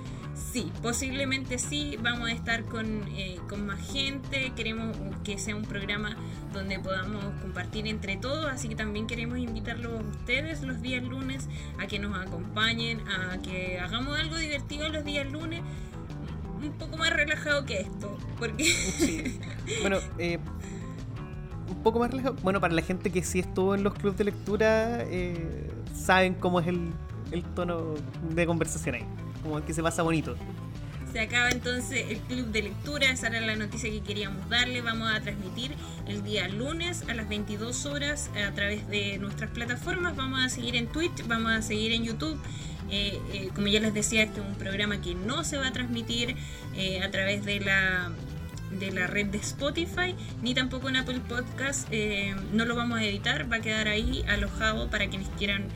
[0.51, 5.63] Sí, posiblemente sí, vamos a estar con, eh, con más gente, queremos que sea un
[5.63, 6.17] programa
[6.51, 11.47] donde podamos compartir entre todos, así que también queremos invitarlos a ustedes los días lunes
[11.79, 15.61] a que nos acompañen, a que hagamos algo divertido los días lunes,
[16.61, 19.39] un poco más relajado que esto, porque Sí.
[19.79, 20.37] Bueno, eh,
[21.69, 22.35] un poco más relajado.
[22.43, 26.59] Bueno, para la gente que sí estuvo en los clubes de lectura, eh, saben cómo
[26.59, 26.91] es el,
[27.31, 27.93] el tono
[28.35, 29.05] de conversación ahí.
[29.43, 30.35] Como que se pasa bonito.
[31.11, 34.81] Se acaba entonces el club de lectura, esa era la noticia que queríamos darle.
[34.81, 35.73] Vamos a transmitir
[36.07, 40.15] el día lunes a las 22 horas a través de nuestras plataformas.
[40.15, 42.39] Vamos a seguir en Twitch, vamos a seguir en YouTube.
[42.89, 45.73] Eh, eh, como ya les decía, este es un programa que no se va a
[45.73, 46.35] transmitir
[46.75, 48.11] eh, a través de la
[48.71, 51.89] de la red de Spotify ni tampoco en Apple Podcast
[52.53, 55.67] no lo vamos a editar va a quedar ahí alojado para quienes quieran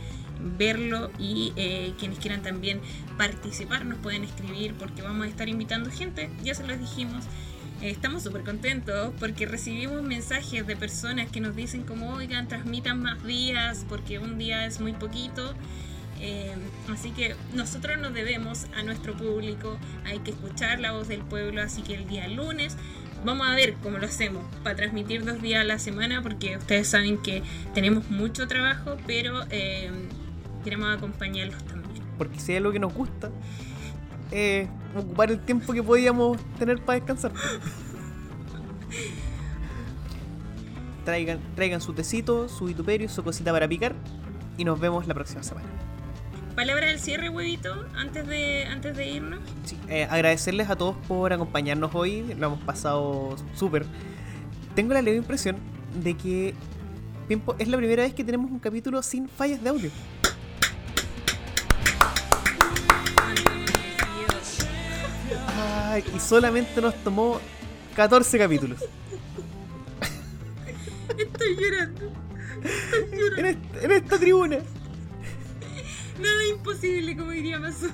[0.58, 2.80] verlo y eh, quienes quieran también
[3.18, 7.26] participar nos pueden escribir porque vamos a estar invitando gente, ya se los dijimos.
[7.82, 13.02] Eh, estamos súper contentos porque recibimos mensajes de personas que nos dicen como, oigan, transmitan
[13.02, 15.54] más días porque un día es muy poquito.
[16.22, 16.56] Eh,
[16.90, 21.62] así que nosotros nos debemos a nuestro público, hay que escuchar la voz del pueblo,
[21.62, 22.78] así que el día lunes
[23.26, 26.88] vamos a ver cómo lo hacemos para transmitir dos días a la semana porque ustedes
[26.88, 27.42] saben que
[27.74, 29.92] tenemos mucho trabajo, pero eh,
[30.66, 32.04] queremos acompañarlos también.
[32.18, 33.30] Porque si hay algo que nos gusta,
[34.32, 37.32] eh, ocupar el tiempo que podíamos tener para descansar.
[41.06, 43.94] Traigan, traigan su tecito, su vituperio, su cosita para picar.
[44.58, 45.68] Y nos vemos la próxima semana.
[46.56, 49.42] Palabra del cierre, huevito, antes de, antes de irnos.
[49.66, 52.34] Sí, eh, agradecerles a todos por acompañarnos hoy.
[52.40, 53.86] Lo hemos pasado súper.
[54.74, 55.58] Tengo la leve impresión
[56.02, 56.56] de que
[57.60, 59.92] es la primera vez que tenemos un capítulo sin fallas de audio.
[65.66, 67.40] Ay, y solamente nos tomó
[67.96, 68.80] 14 capítulos.
[71.18, 72.12] Estoy llorando.
[73.38, 74.58] En, est- en esta tribuna.
[76.20, 77.90] Nada imposible, como diría Masu.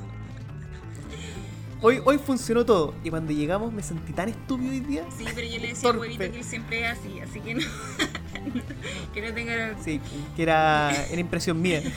[1.81, 2.93] Hoy, hoy funcionó todo.
[3.03, 5.03] Y cuando llegamos me sentí tan estúpido hoy día.
[5.17, 7.61] Sí, pero yo le decía a huevito que él siempre es así, así que no.
[9.13, 9.75] que no tenga.
[9.83, 9.99] Sí,
[10.35, 11.81] que era, era impresión mía.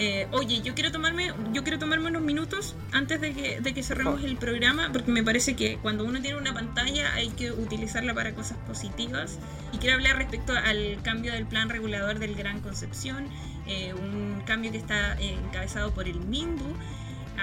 [0.00, 3.82] Eh, oye, yo quiero tomarme, yo quiero tomarme unos minutos antes de que, de que
[3.82, 8.14] cerremos el programa, porque me parece que cuando uno tiene una pantalla hay que utilizarla
[8.14, 9.38] para cosas positivas.
[9.72, 13.26] Y quiero hablar respecto al cambio del plan regulador del Gran Concepción,
[13.66, 16.72] eh, un cambio que está eh, encabezado por el MINDU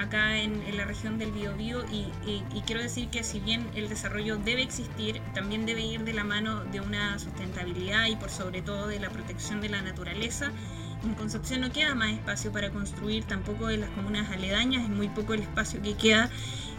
[0.00, 3.66] acá en, en la región del Biobío y, y- y quiero decir que si bien
[3.74, 8.30] el desarrollo debe existir, también debe ir de la mano de una sustentabilidad y por
[8.30, 10.52] sobre todo de la protección de la naturaleza.
[11.04, 15.08] En Concepción no queda más espacio para construir, tampoco en las comunas aledañas, es muy
[15.08, 16.30] poco el espacio que queda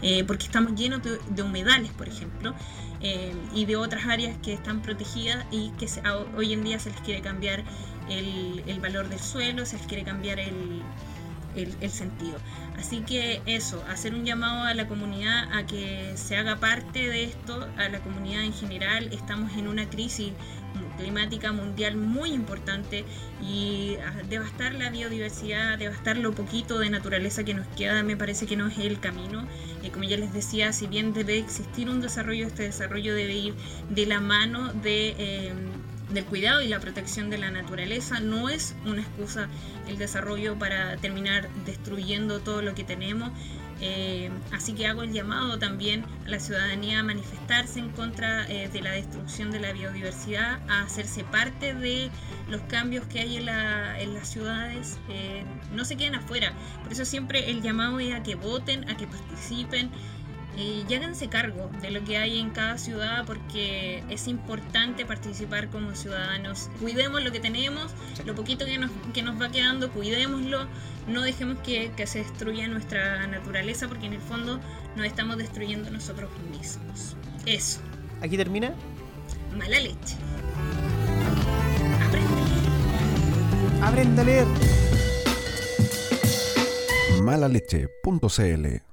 [0.02, 2.54] eh, porque estamos llenos de, humedales, por ejemplo,
[3.00, 5.88] eh, y de otras áreas que están protegidas y que
[6.36, 7.64] hoy en día se les quiere cambiar
[8.08, 10.82] el, el valor del suelo, se les quiere cambiar el,
[11.56, 12.38] el, sentido.
[12.78, 17.24] Así que eso, hacer un llamado a la comunidad a que se haga parte de
[17.24, 19.08] esto, a la comunidad en general.
[19.12, 20.32] Estamos en una crisis
[20.98, 23.04] climática mundial muy importante
[23.40, 23.96] y
[24.28, 28.66] devastar la biodiversidad, devastar lo poquito de naturaleza que nos queda, me parece que no
[28.66, 29.46] es el camino.
[29.82, 33.54] Eh, como ya les decía, si bien debe existir un desarrollo, este desarrollo debe ir
[33.88, 35.14] de la mano de...
[35.18, 35.52] Eh,
[36.08, 39.48] del cuidado y la protección de la naturaleza no es una excusa
[39.88, 43.30] el desarrollo para terminar destruyendo todo lo que tenemos.
[43.80, 48.68] Eh, así que hago el llamado también a la ciudadanía a manifestarse en contra eh,
[48.68, 52.10] de la destrucción de la biodiversidad, a hacerse parte de
[52.48, 53.46] los cambios que hay en,
[54.14, 54.98] las ciudades.
[55.08, 56.52] Eh, no se queden afuera.
[56.82, 59.90] Por eso siempre el llamado es a que voten, a que participen
[60.58, 65.94] y háganse cargo de lo que hay en cada ciudad porque es importante participar como
[65.94, 66.68] ciudadanos.
[66.80, 67.92] Cuidemos lo que tenemos,
[68.24, 70.66] lo poquito que nos, que nos va quedando, cuidémoslo,
[71.06, 74.60] no dejemos que, que se destruya nuestra naturaleza porque en el fondo
[74.96, 77.16] nos estamos destruyendo nosotros mismos.
[77.46, 77.80] Eso.
[78.20, 78.74] ¿Aquí termina?
[79.56, 80.16] Mala leche.
[83.80, 84.46] Aprende a leer.
[87.22, 88.88] Malaleche.cl